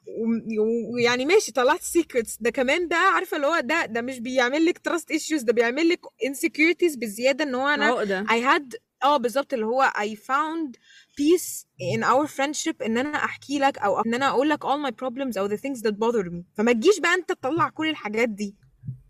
و- 0.06 0.94
ويعني 0.94 1.26
ماشي 1.26 1.52
طلعت 1.52 1.80
secrets 1.80 2.36
ده 2.40 2.50
كمان 2.50 2.88
ده 2.88 2.96
عارفة 2.96 3.36
اللي 3.36 3.46
هو 3.46 3.60
ده 3.60 3.86
ده 3.86 4.00
مش 4.02 4.18
بيعمل 4.18 4.64
لك 4.66 4.80
trust 4.88 5.16
issues 5.16 5.44
ده 5.44 5.52
بيعمل 5.52 5.88
لك 5.88 6.00
insecurities 6.06 6.98
بالزياده 6.98 7.44
إن 7.44 7.54
هو 7.54 7.68
أنا 7.68 7.90
I 8.26 8.44
had 8.58 8.76
آه 9.04 9.16
بالظبط 9.16 9.52
اللي 9.54 9.66
هو 9.66 9.92
I 9.96 10.08
found 10.16 10.76
peace 11.20 11.64
in 11.94 12.02
our 12.04 12.26
friendship 12.28 12.74
إن 12.86 12.98
أنا 12.98 13.16
أحكي 13.24 13.58
لك 13.58 13.78
أو 13.78 14.00
إن 14.00 14.14
أنا 14.14 14.28
أقول 14.28 14.48
لك 14.48 14.64
all 14.64 14.86
my 14.88 14.90
problems 15.04 15.38
أو 15.38 15.48
the 15.48 15.58
things 15.60 15.80
that 15.82 15.92
bother 15.94 16.26
me. 16.30 16.42
فما 16.58 16.72
تجيش 16.72 17.00
بقى 17.00 17.14
أنت 17.14 17.28
تطلع 17.32 17.68
كل 17.68 17.88
الحاجات 17.88 18.28
دي. 18.28 18.56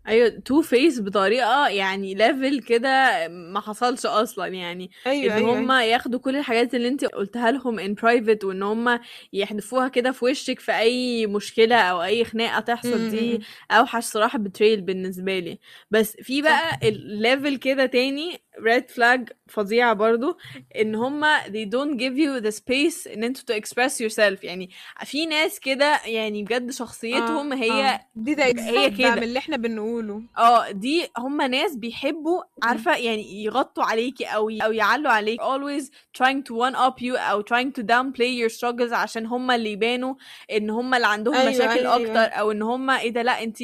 أيوه 0.07 0.29
two-faced 0.29 1.01
بطريقة 1.01 1.67
يعني 1.67 2.13
level 2.15 2.59
كده 2.61 2.89
ما 3.27 3.59
حصلش 3.59 4.05
أصلا 4.05 4.47
يعني. 4.47 4.91
أيوه 5.07 5.35
إن 5.35 5.37
أيوه 5.37 5.69
هم 5.69 5.71
ياخدوا 5.71 6.19
كل 6.19 6.35
الحاجات 6.35 6.75
اللي 6.75 6.87
أنت 6.87 7.05
قلتها 7.05 7.51
لهم 7.51 7.79
in 7.79 7.93
private 7.93 8.43
وإن 8.43 8.63
هم 8.63 8.99
يحدفوها 9.33 9.87
كده 9.87 10.11
في 10.11 10.25
وشك 10.25 10.59
في 10.59 10.71
أي 10.79 11.27
مشكلة 11.27 11.75
أو 11.75 12.03
أي 12.03 12.25
خناقة 12.25 12.59
تحصل 12.59 13.07
دي 13.07 13.41
أوحش 13.71 14.03
صراحة 14.03 14.39
betrayal 14.39 14.81
بالنسبة 14.81 15.39
لي. 15.39 15.59
بس 15.91 16.17
في 16.21 16.41
بقى 16.41 16.79
ال 16.83 16.95
level 16.95 17.57
كده 17.57 17.85
تاني 17.85 18.43
red 18.61 18.89
flag 18.89 19.29
فظيعة 19.47 19.93
برضو 19.93 20.37
إن 20.75 20.95
هم 20.95 21.25
they 21.39 21.65
don't 21.65 21.97
give 21.97 22.15
you 22.17 22.43
the 22.45 22.55
space 22.57 23.07
إن 23.13 23.23
أنتوا 23.23 23.55
to 23.55 23.59
express 23.61 23.91
yourself 23.93 24.43
يعني 24.43 24.69
في 25.05 25.25
ناس 25.25 25.59
كده 25.59 25.99
يعني 26.05 26.43
بجد 26.43 26.71
شخصيتهم 26.71 27.53
آه، 27.53 27.57
هي 27.57 27.71
آه. 27.89 27.99
دي 28.15 28.35
ده 28.35 28.43
هي 28.45 28.89
كده. 28.89 29.15
من 29.15 29.23
اللي 29.23 29.39
إحنا 29.39 29.57
بنقوله 29.57 30.21
آه 30.37 30.71
دي 30.71 31.07
هم 31.17 31.41
ناس 31.41 31.75
بيحبوا 31.75 32.41
عارفة 32.63 32.95
يعني 32.97 33.43
يغطوا 33.43 33.83
عليكي 33.83 34.25
أو 34.25 34.49
أو 34.49 34.71
يعلوا 34.71 35.11
عليك 35.11 35.41
always 35.41 35.83
trying 36.17 36.41
to 36.49 36.55
one 36.55 36.75
up 36.75 37.01
you 37.03 37.19
أو 37.19 37.41
trying 37.43 37.71
to 37.79 37.83
downplay 37.83 38.31
your 38.43 38.57
struggles 38.57 38.93
عشان 38.93 39.25
هم 39.25 39.51
اللي 39.51 39.71
يبانوا 39.71 40.15
إن 40.51 40.69
هم 40.69 40.93
اللي 40.93 41.07
عندهم 41.07 41.35
أيوة، 41.35 41.49
مشاكل 41.49 41.79
أيوة، 41.79 41.95
أكتر 41.95 42.07
أيوة. 42.09 42.23
أو 42.25 42.51
إن 42.51 42.61
هم 42.61 42.89
إيه 42.89 43.09
ده 43.09 43.21
لأ 43.21 43.43
انت 43.43 43.57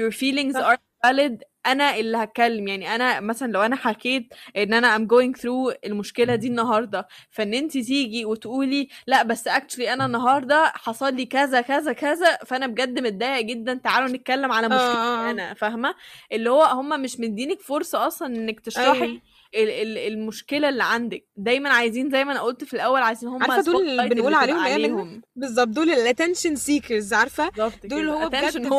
your 0.00 0.12
feelings 0.12 0.52
صح. 0.54 0.74
are 0.74 0.78
valid 1.06 1.49
أنا 1.66 1.96
اللي 1.96 2.16
هتكلم 2.18 2.68
يعني 2.68 2.94
أنا 2.94 3.20
مثلا 3.20 3.52
لو 3.52 3.62
أنا 3.62 3.76
حكيت 3.76 4.34
إن 4.56 4.74
أنا 4.74 4.98
I'm 4.98 5.08
going 5.10 5.40
through 5.40 5.76
المشكلة 5.84 6.34
دي 6.34 6.46
النهارده 6.48 7.08
فإن 7.30 7.54
انت 7.54 7.72
تيجي 7.72 8.24
وتقولي 8.24 8.88
لأ 9.06 9.22
بس 9.22 9.48
actually 9.48 9.88
أنا 9.88 10.06
النهارده 10.06 10.72
حصل 10.74 11.14
لي 11.14 11.26
كذا 11.26 11.60
كذا 11.60 11.92
كذا 11.92 12.36
فأنا 12.46 12.66
بجد 12.66 12.98
متضايقة 13.00 13.40
جدا 13.40 13.74
تعالوا 13.74 14.08
نتكلم 14.08 14.52
على 14.52 14.66
آه، 14.66 14.68
مشكلتي 14.68 14.98
آه، 14.98 15.28
آه. 15.28 15.30
أنا 15.30 15.54
فاهمة 15.54 15.94
اللي 16.32 16.50
هو 16.50 16.62
هم 16.62 17.02
مش 17.02 17.20
مدينك 17.20 17.60
فرصة 17.60 18.06
أصلا 18.06 18.28
إنك 18.36 18.60
تشرحي 18.60 19.02
أيوة. 19.04 19.20
ال- 19.54 19.68
ال- 19.70 19.98
المشكلة 20.12 20.68
اللي 20.68 20.82
عندك. 20.84 21.24
دايما 21.36 21.70
عايزين 21.70 22.10
زي 22.10 22.24
ما 22.24 22.32
أنا 22.32 22.40
قلت 22.40 22.64
في 22.64 22.74
الأول 22.74 23.02
عايزين 23.02 23.28
هم 23.28 23.42
عارفة 23.42 23.60
دول 23.72 23.88
اللي 23.88 24.08
بنقول 24.08 24.34
عليهم 24.34 24.58
عليهم. 24.58 25.22
بالظبط 25.36 25.68
دول 25.68 25.90
ال 25.90 25.97
attention 25.97 26.56
seekers 26.56 27.12
عارفة؟ 27.14 27.50
دول 27.84 28.00
اللي. 28.00 28.12
هو 28.12 28.28
بجد 28.28 28.70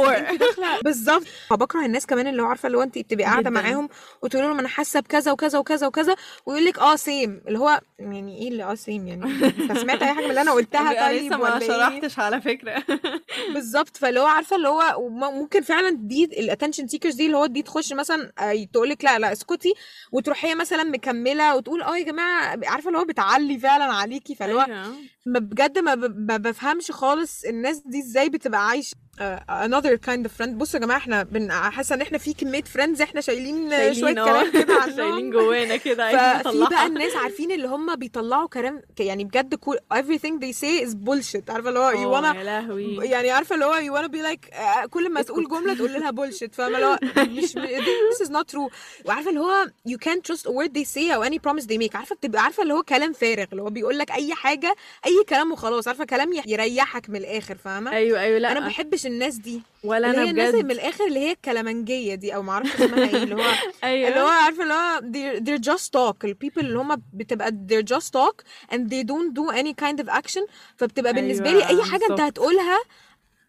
بالظبط. 0.84 1.24
بكره 1.52 1.86
الناس 1.86 2.06
كمان 2.06 2.28
اللي 2.28 2.42
هو 2.42 2.46
عارفة 2.46 2.68
اللي 2.68 2.78
هو 2.78 2.84
انت 2.84 2.98
بتبقي 2.98 3.24
قاعدة. 3.26 3.50
معاهم 3.50 3.90
وتقولي 4.22 4.48
لهم 4.48 4.60
أنا 4.60 4.68
حاسة 4.68 5.00
بكذا 5.00 5.32
وكذا 5.32 5.60
وكذا 5.60 5.88
وكذا 5.88 6.16
ويقول 6.46 6.66
لك 6.66 6.80
آه 6.80 6.96
same 6.96 7.42
اللي 7.48 7.60
هو 7.60 7.82
يعني 8.00 8.38
إيه 8.42 8.48
اللي 8.48 8.64
آه 8.64 8.76
same 8.76 9.08
يعني؟ 9.08 9.24
أنت 9.26 9.78
سمعت 9.78 10.02
أي 10.02 10.14
حاجة 10.14 10.24
من 10.26 10.30
اللي 10.30 10.42
أنا 10.42 10.52
قلتها 10.52 10.94
طيب 11.10 11.26
لسه 11.26 11.38
ما 11.38 11.62
إيه؟ 11.62 11.68
شرحتش 11.68 12.20
على 12.20 12.42
فكرة. 12.42 12.84
بالظبط. 13.54 13.98
فاللي 13.98 14.20
هو 14.20 14.26
عارفة 14.26 14.56
اللي 14.56 14.68
هو 14.70 15.10
ممكن 15.32 15.62
فعلا 15.62 15.90
دي 15.90 16.24
ال 16.26 16.32
attention 16.32 16.88
seekers 16.88 17.16
دي 17.16 17.26
اللي 17.26 17.38
هو 17.38 17.46
دي 17.46 17.62
تخش 17.62 17.94
مثلا 17.94 18.32
تقول 18.74 18.90
لك 18.90 19.04
لا 19.06 19.20
لا 19.20 19.32
اسكتي 19.32 19.74
وتروح 20.12 20.46
هي 20.46 20.56
مثلا 20.62 20.84
مكملة 20.84 21.56
وتقول 21.56 21.82
آه 21.82 21.98
يا 21.98 22.04
جماعة 22.04 22.60
عارفة 22.66 22.88
اللي 22.88 23.00
هو 23.00 23.06
بتعلي 23.06 23.60
فعلا 23.60 23.84
عليكي 23.84 24.36
فاللي 24.36 24.56
هو 24.56 24.62
أيوه. 24.62 24.96
ما 25.26 25.40
بجد 25.40 25.80
ما, 25.80 25.96
ب... 25.96 26.32
ما 26.32 26.38
بفهمش 26.38 26.92
خالص 26.92 27.44
الناس 27.44 27.82
دي 27.86 28.00
إزاي 28.00 28.30
بتبقى 28.30 28.68
عايشة 28.68 28.96
uh, 29.18 29.22
another 29.68 29.98
kind 30.10 30.26
of 30.26 30.32
friend. 30.42 30.50
بصوا 30.50 30.80
يا 30.80 30.86
جماعة 30.86 30.98
إحنا 30.98 31.24
بن... 31.24 31.52
حاسة 31.52 31.96
ان 31.96 32.02
إحنا 32.02 32.18
في 32.18 32.34
كمية 32.34 32.62
friends 32.64 33.02
إحنا 33.02 33.22
شايلين, 33.22 33.70
شوية 33.70 33.94
شايلين 33.94 34.18
آه 34.20 34.26
كلام 34.26 34.52
كده 34.52 34.74
عنهم. 34.82 34.96
شايلين 34.98 35.30
جوانا 35.32 35.76
كده 35.78 36.04
عايزين 36.04 36.66
بقى 36.70 36.86
الناس 36.86 37.16
عارفين 37.16 37.52
اللي 37.52 37.68
هم 37.68 37.96
بيطلعوا 37.96 38.48
كلام 38.48 38.82
يعني 39.00 39.24
بجد 39.24 39.56
كل 39.56 39.78
everything 39.94 40.40
they 40.44 40.54
say 40.62 40.86
is 40.88 40.94
bullshit. 40.94 41.50
عارفة 41.50 41.70
اللي 41.70 41.80
هو 41.80 41.92
you 41.92 41.96
آه 42.16 42.22
wanna 42.34 43.04
يعني 43.04 43.32
عارفة 43.32 43.54
اللي 43.56 43.66
هو 43.66 43.74
you 43.76 44.00
wanna 44.02 44.12
be 44.12 44.18
like 44.34 44.54
آه، 44.60 44.86
كل 44.86 45.10
ما 45.10 45.22
تقول 45.22 45.48
جملة 45.48 45.74
تقول 45.74 45.94
لها 45.94 46.12
bullshit. 46.12 46.52
فاهمة 46.54 46.76
اللي 46.76 46.86
هو 46.88 46.98
مش 47.26 47.52
this 47.54 48.28
is 48.28 48.30
not 48.30 48.56
true. 48.56 48.72
وعارفة 49.06 49.30
اللي 49.30 49.40
هو 49.40 49.66
you 49.90 49.98
can't 50.06 50.32
trust 50.34 50.42
a 50.44 50.52
word 50.52 50.72
they 50.78 50.86
say 50.96 51.12
أو 51.12 51.26
any 51.26 51.38
promise 51.48 51.64
they 51.66 51.78
make. 51.88 51.96
عارفة 51.96 52.16
بتبقى 52.16 52.44
عارفة 52.44 52.64
اللي 52.64 52.74
هو 52.74 52.84
كلام 52.84 53.14
فارغ 53.14 53.46
اللي 53.52 53.62
هو 53.62 53.70
بيقول 53.70 53.98
لك 53.98 54.12
أي 54.12 54.34
حاجة 54.36 54.76
أي 55.06 55.11
كلام 55.30 55.52
وخلاص. 55.52 55.88
عارفة 55.88 56.06
كلام 56.06 56.34
يح- 56.34 56.48
يريحك 56.48 57.10
من 57.10 57.16
الآخر 57.16 57.56
فاهمة؟ 57.58 57.92
أيوه 57.92 58.20
أيوه 58.22 58.38
أنا 58.38 58.54
ما 58.54 58.60
لا 58.60 58.68
بحبش 58.68 59.06
الناس 59.06 59.36
دي. 59.36 59.62
ولا 59.84 60.10
أنا 60.10 60.24
هي 60.24 60.30
الناس 60.30 60.54
من 60.54 60.62
بجد. 60.62 60.72
الآخر 60.72 61.06
اللي 61.08 61.20
هي 61.20 61.32
الكلامنجية 61.32 62.16
دي 62.16 62.36
أو 62.36 62.42
ما 62.42 62.52
أعرفش 62.52 62.76
اسمها 62.76 63.10
إيه 63.10 63.24
اللي 63.24 63.36
هو 63.36 63.42
اللي 63.84 64.20
هو 64.20 64.28
عارفة 64.28 64.64
اللي 64.64 64.74
هو 64.74 65.00
they're, 65.00 65.40
they're 65.44 65.74
just 65.74 65.86
talk. 65.88 66.16
ال 66.24 66.36
people 66.46 66.58
اللي 66.58 66.80
هم 66.80 67.02
بتبقى 67.14 67.52
they're 67.70 67.96
just 67.98 68.08
talk 68.08 68.44
and 68.74 68.78
they 68.80 69.04
don't 69.04 69.34
do 69.34 69.56
any 69.58 69.74
kind 69.86 70.04
of 70.06 70.10
action 70.10 70.46
فبتبقى 70.78 71.14
بالنسبة 71.14 71.52
لي 71.52 71.68
أي 71.68 71.84
حاجة 71.84 72.06
أنت 72.12 72.22
هتقولها 72.22 72.80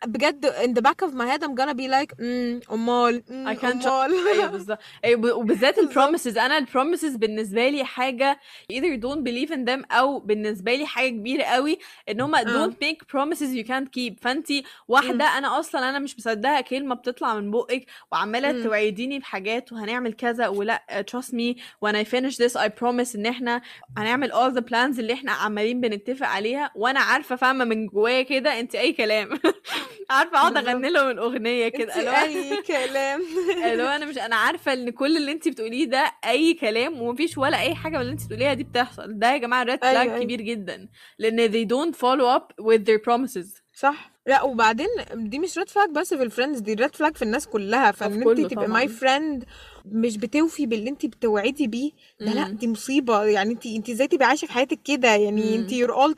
بجد 0.06 0.46
in 0.46 0.78
the 0.80 0.82
back 0.82 1.06
of 1.08 1.14
my 1.14 1.26
head 1.26 1.42
I'm 1.44 1.54
gonna 1.54 1.74
be 1.74 1.88
like 1.88 2.20
امم 2.20 2.60
أمال 2.72 3.22
I 3.28 3.30
امم 3.30 3.58
can't 3.58 3.86
أمال. 3.86 4.28
أيوه 4.32 4.46
بالظبط. 4.46 4.78
ب- 5.06 5.26
وبالذات 5.32 5.78
ال 5.78 5.85
promises 5.85 6.38
أنا 6.46 6.58
ال 6.58 6.65
promises 6.65 7.16
بالنسبة 7.16 7.68
لي 7.68 7.84
حاجة 7.84 8.40
either 8.72 8.96
don't 9.00 9.22
believe 9.28 9.50
in 9.52 9.64
them 9.68 9.92
أو 9.92 10.18
بالنسبة 10.18 10.74
لي 10.74 10.86
حاجة 10.86 11.08
كبيرة 11.08 11.42
قوي 11.44 11.78
إن 12.08 12.20
هما 12.20 12.40
آه. 12.40 12.44
don't 12.66 12.72
make 12.72 12.98
promises 13.16 13.54
you 13.54 13.64
can't 13.68 13.88
keep. 13.98 14.14
فأنتي 14.22 14.64
واحدة 14.88 15.24
أنا 15.24 15.58
أصلا 15.60 15.90
أنا 15.90 15.98
مش 15.98 16.16
مصدقة 16.18 16.60
كلمة 16.60 16.94
بتطلع 16.94 17.34
من 17.34 17.50
بقك 17.50 17.86
وعمالة 18.12 18.62
توعديني 18.64 19.18
بحاجات 19.18 19.72
وهنعمل 19.72 20.12
كذا 20.12 20.48
ولا 20.48 20.82
trust 21.10 21.28
me 21.32 21.56
when 21.84 21.94
I 21.94 22.04
finish 22.04 22.36
this 22.36 22.56
I 22.56 22.68
promise 22.82 23.14
إن 23.14 23.26
إحنا 23.26 23.62
هنعمل 23.96 24.32
all 24.32 24.54
the 24.56 24.62
plans 24.62 24.98
اللي 24.98 25.12
إحنا 25.12 25.32
عمالين 25.32 25.80
بنتفق 25.80 26.26
عليها 26.26 26.70
وأنا 26.74 27.00
عارفة 27.00 27.36
فاهمة 27.36 27.64
من 27.64 27.86
جوايا 27.86 28.22
كده 28.22 28.60
انت 28.60 28.74
أي 28.74 28.92
كلام. 28.92 29.28
عارفة 30.10 30.36
أقعد 30.38 30.56
أغني 30.56 30.90
لهم 30.90 31.10
الأغنية 31.10 31.68
كده. 31.68 31.96
اللي 32.00 32.22
أي 32.22 32.62
كلام. 32.62 33.22
اللي 33.72 33.82
هو 33.82 33.88
أنا 33.88 34.06
مش 34.06 34.18
أنا 34.18 34.36
عارفة 34.36 34.72
إن 34.72 34.90
كل 34.90 35.16
اللي 35.16 35.32
انت 35.32 35.48
بتقوليه 35.48 35.84
ده 35.84 36.12
أي 36.24 36.54
كلام 36.54 37.02
ومفيش 37.02 37.38
ولا 37.38 37.60
أي 37.60 37.74
حاجة 37.74 37.94
من 37.96 38.00
اللي 38.00 38.12
انت 38.12 38.24
بتقوليها 38.24 38.54
دي 38.54 38.64
بتحصل. 38.64 39.18
ده 39.18 39.32
يا 39.32 39.36
جماعة 39.38 39.62
red 39.62 39.84
أيوه 39.84 39.94
flag 39.94 40.08
أيوه. 40.08 40.22
كبير 40.24 40.40
جدا. 40.40 40.88
لأن 41.18 41.52
they 41.52 41.68
don't 41.68 41.96
follow 41.98 42.38
up 42.40 42.64
with 42.64 42.80
their 42.80 42.98
promises. 43.08 43.62
صح. 43.74 44.12
لا 44.26 44.42
وبعدين 44.42 44.86
دي 45.14 45.38
مش 45.38 45.58
red 45.58 45.68
flag 45.68 45.90
بس 45.90 46.14
في 46.14 46.22
ال 46.22 46.27
friends 46.27 46.58
دي 46.60 46.74
red 46.74 46.96
flag 46.96 47.16
في 47.16 47.22
الناس 47.22 47.46
كلها. 47.46 47.90
فإن 47.90 48.28
انت 48.28 48.40
تبقى 48.40 48.68
my 48.68 48.88
friend 48.88 49.44
مش 49.84 50.16
بتوفي 50.16 50.66
باللي 50.66 50.90
انت 50.90 51.06
بتوعدي 51.06 51.66
بيه 51.66 51.90
ده 52.20 52.32
لا 52.32 52.48
دي 52.48 52.68
مصيبة. 52.68 53.24
يعني 53.24 53.52
انت 53.52 53.66
انت 53.66 53.90
إزاي 53.90 54.06
تبقى 54.08 54.28
عايشة 54.28 54.46
في 54.46 54.52
حياتك 54.52 54.78
كده؟ 54.84 55.08
يعني 55.08 55.56
انت 55.56 55.72
امم 55.72 55.86
you're 55.86 55.90
all 55.96 56.14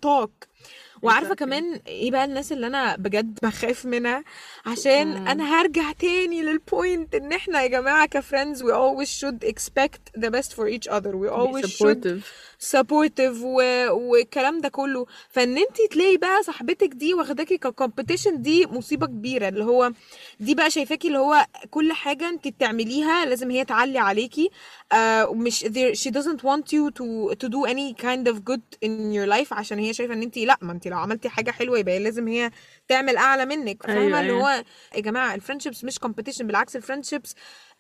exactly. 1.11 1.33
كمان 1.33 1.81
إيه 1.87 2.11
بقى 2.11 2.25
الناس 2.25 2.53
اللي 2.53 2.67
أنا 2.67 2.97
بجد 2.97 3.39
بخاف 3.43 3.87
منها؟ 3.87 4.25
عشان 4.67 5.13
امم 5.17 5.29
أنا 5.29 5.45
هرجع 5.61 5.93
تاني 5.93 6.43
لل 6.43 6.63
point 6.63 7.15
إن 7.15 7.33
إحنا 7.33 7.63
يا 7.63 7.67
جماعة 7.69 8.07
ك 8.07 8.14
friends 8.14 8.63
we 8.63 8.67
always 8.67 9.09
should 9.21 9.49
expect 9.49 10.21
the 10.21 10.31
best 10.31 10.55
for 10.55 10.69
each 10.69 10.89
other. 10.89 11.13
We 11.17 11.29
be 11.29 11.33
always 11.33 11.71
should 11.71 12.05
supportive. 12.05 12.25
supportive 12.73 13.43
و... 13.43 13.61
والكلام 13.91 14.61
ده 14.61 14.69
كله. 14.69 15.07
فإن 15.31 15.59
أنت 15.59 15.77
تلاقي 15.91 16.17
بقى 16.17 16.43
صاحبتك 16.43 16.89
دي 16.89 17.15
واخداكي 17.15 17.59
ك 17.59 17.66
competition 17.66 18.43
دي 18.43 18.67
مصيبة 18.67 19.07
كبيرة. 19.07 19.49
اللي 19.49 19.65
هو 19.65 19.93
دي 20.41 20.55
بقى 20.55 20.71
شايفاكي 20.71 21.09
اللي 21.09 21.19
هو 21.19 21.47
كل 21.71 21.93
حاجة 21.93 22.29
أنت 22.29 22.49
بتعمليها 22.49 23.25
لازم 23.25 23.51
هي 23.51 23.65
تعلي 23.65 23.99
عليكي. 23.99 24.51
آه 24.93 25.29
ومش 25.29 25.65
there, 25.65 25.95
she 25.95 26.11
doesn't 26.11 26.41
want 26.45 26.67
you 26.73 26.91
to 26.99 27.35
to 27.45 27.49
do 27.49 27.65
any 27.67 27.95
kind 28.05 28.29
of 28.33 28.37
good 28.51 28.65
in 28.87 29.13
your 29.13 29.27
life 29.35 29.53
عشان 29.53 29.79
هي 29.79 29.93
شايفة 29.95 30.15
إن 30.15 30.23
أنت 30.23 30.39
لأ 30.39 30.59
ما 30.63 30.73
أنت 30.73 30.89
لو 30.95 31.01
عملتي 31.01 31.29
حاجة 31.29 31.51
حلوة 31.51 31.79
يبقى 31.79 31.99
لازم 31.99 32.29
هي 32.29 32.51
تعمل 32.89 33.17
أعلى 33.17 33.47
منك. 33.47 33.83
فاهمة؟ 33.83 34.21
اللي 34.21 34.33
أيوه. 34.33 34.57
هو 34.59 34.65
يا 34.95 35.01
جماعة 35.01 35.35
ال 35.35 35.39
friendships 35.39 35.85
مش 35.85 35.99
competition 35.99 36.47
بالعكس 36.47 36.77
ال 36.77 36.82
friendships 36.82 37.35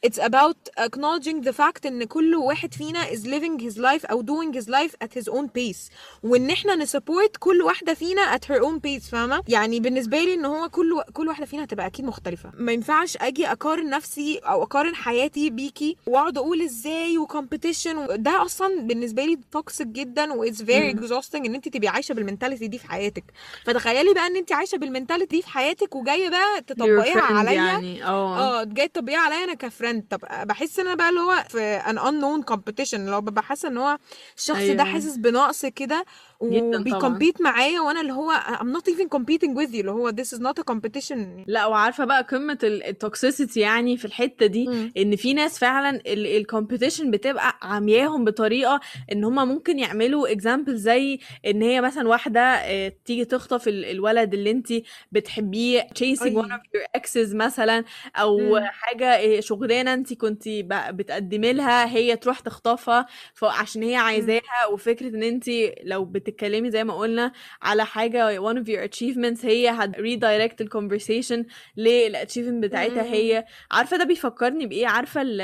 it's 0.07 0.19
about 0.19 0.69
acknowledging 0.87 1.41
the 1.49 1.53
fact 1.53 1.87
إن 1.87 2.05
كل 2.05 2.35
واحد 2.35 2.75
فينا 2.75 3.05
is 3.07 3.19
living 3.25 3.63
his 3.63 3.79
life 3.79 4.11
أو 4.11 4.23
doing 4.23 4.53
his 4.57 4.67
life 4.69 4.95
at 5.05 5.19
his 5.21 5.29
own 5.29 5.49
pace. 5.59 5.91
وإن 6.23 6.51
إحنا 6.51 6.75
ن 6.77 6.84
support 6.84 7.37
كل 7.39 7.63
واحدة 7.63 7.95
فينا 7.95 8.37
at 8.37 8.41
her 8.41 8.61
own 8.61 8.81
pace 8.87 9.11
فاهمة؟ 9.11 9.43
يعني 9.49 9.81
بالنسبة 9.81 10.19
لي 10.19 10.35
إن 10.35 10.45
هو 10.45 10.69
كل 10.69 11.03
كل 11.13 11.29
واحدة 11.29 11.47
فينا 11.47 11.65
هتبقى 11.65 11.87
أكيد 11.87 12.05
مختلفة. 12.05 12.51
ما 12.59 12.73
ينفعش 12.73 13.17
أجي 13.21 13.47
أقارن 13.47 13.91
نفسي 13.91 14.39
أو 14.39 14.63
أقارن 14.63 14.95
حياتي 14.95 15.51
بيكي 15.51 15.97
وأقعد 16.07 16.39
أقول 16.39 16.63
إزاي 16.63 17.19
و 17.19 17.26
competition 17.26 18.07
ده 18.23 18.45
أصلا 18.45 18.81
بالنسبة 18.81 19.25
لي 19.25 19.39
toxic 19.53 19.87
جدا 19.87 20.33
و 20.33 20.47
it's 20.51 20.59
very 20.59 20.71
امم 20.71 21.07
exhausting 21.07 21.35
إن 21.35 21.55
انت 21.55 21.69
تبقي 21.69 21.89
عايشة 21.89 22.13
بال 22.13 22.22
mentality 22.22 22.67
دي 22.69 22.79
في 22.79 22.89
حياتك. 22.89 23.25
فتخيلي 23.65 24.15
بقى 24.15 24.27
إن 24.27 24.37
انت 24.37 24.53
عايشة 24.53 24.79
بال 24.79 24.89
mentality 24.89 25.37
دي 25.37 25.43
في 25.43 25.49
حياتك 25.49 25.95
وجاية 25.95 26.29
بقى 26.29 26.61
تطبقيها 26.67 27.21
عليا. 27.23 27.53
يعني 27.53 28.05
آه. 28.05 28.61
آه 28.61 28.65
جاي 28.65 28.89
تطبقيها 28.89 29.19
عليا 29.19 29.45
أنا 29.45 29.55
ك 29.85 29.88
friend 29.88 30.05
طب 30.11 30.21
بحس 30.49 30.79
إن 30.79 30.87
أنا 30.87 30.95
بقى 30.95 31.09
اللي 31.09 31.21
هو 31.21 31.45
في 31.49 31.81
an 31.81 31.99
unknown 31.99 32.55
competition 32.55 32.95
اللي 32.95 33.17
هو 33.17 33.21
ببقى 33.21 33.43
حاسة 33.43 33.69
إن 33.69 33.79
هو 33.79 33.99
الشخص 34.37 34.59
ده 34.59 34.63
أيوه. 34.65 34.85
حاسس 34.85 35.17
بنقص 35.17 35.67
كده 35.67 36.05
وبي 36.53 36.79
compete 36.79 37.41
معايا 37.43 37.81
وأنا 37.81 38.01
اللي 38.01 38.13
هو 38.13 38.33
I'm 38.33 38.77
not 38.79 38.93
even 38.93 39.09
competing 39.19 39.51
with 39.57 39.71
you 39.73 39.79
اللي 39.81 39.91
هو 39.91 40.11
this 40.13 40.37
is 40.37 40.41
not 40.41 40.63
a 40.63 40.75
competition 40.75 41.19
لا 41.47 41.67
وعارفة 41.67 42.05
بقى 42.05 42.23
قمة 42.23 42.59
ال 42.63 42.74
toxicity 42.74 43.61
يعني 43.61 43.97
في 43.97 44.05
الحتة 44.05 44.47
دي 44.47 44.67
مم. 44.67 44.93
إن 44.97 45.17
في 45.17 45.35
ناس 45.35 45.59
فعلا 45.59 46.01
ال 46.07 46.15
competition 46.15 47.11
بتبقى 47.11 47.59
عمياهم 47.63 48.25
بطريقة 48.25 48.81
إن 49.13 49.25
هم 49.25 49.49
ممكن 49.49 49.79
يعملوا 49.79 50.33
example 50.33 50.77
زي 50.77 51.19
إن 51.47 51.63
هي 51.63 51.81
مثلا 51.81 52.09
واحدة 52.09 52.41
آه، 52.41 52.93
تيجي 53.05 53.25
تخطف 53.25 53.69
ال- 53.69 53.85
الولد 53.85 54.35
اللي 54.35 54.51
أنت 54.51 54.73
بتحبيه 55.13 55.81
chasing 55.99 56.21
one 56.21 56.53
اي 56.53 56.59
of 56.59 56.77
your 56.77 57.01
exes 57.01 57.35
مثلا 57.35 57.85
أو 58.17 58.39
مم. 58.39 58.61
حاجة 58.65 59.07
آه، 59.07 59.41
شغلانة 59.41 59.95
أنت 59.95 60.13
كنت 60.13 60.43
بتقدمي 60.71 61.53
لها 61.53 61.87
هي 61.97 62.17
تروح 62.17 62.41
تخطفها 62.41 63.07
فعشان 63.35 63.83
هي. 63.83 63.97
عايزاها 63.97 64.67
وفكرة 64.73 65.09
إن 65.09 65.23
أنت 65.23 65.45
لو 65.83 66.05
بتتكلمي 66.35 66.71
زي 66.71 66.85
ما 66.85 66.95
قلنا 66.95 67.33
على 67.63 67.85
حاجة 67.87 68.41
one 68.53 68.57
of 68.57 68.67
your 68.67 68.91
achievements 68.91 69.45
هي 69.45 69.69
هت 69.71 69.97
redirect 69.97 70.57
ال 70.61 70.69
conversation 70.73 71.45
للاتشيفمنت 71.77 72.65
بتاعتها. 72.65 73.03
هي. 73.03 73.45
عارفة 73.71 73.97
ده 73.97 74.05
بيفكرني 74.05 74.67
بإيه؟ 74.67 74.87
عارفة 74.87 75.23
ال- 75.23 75.41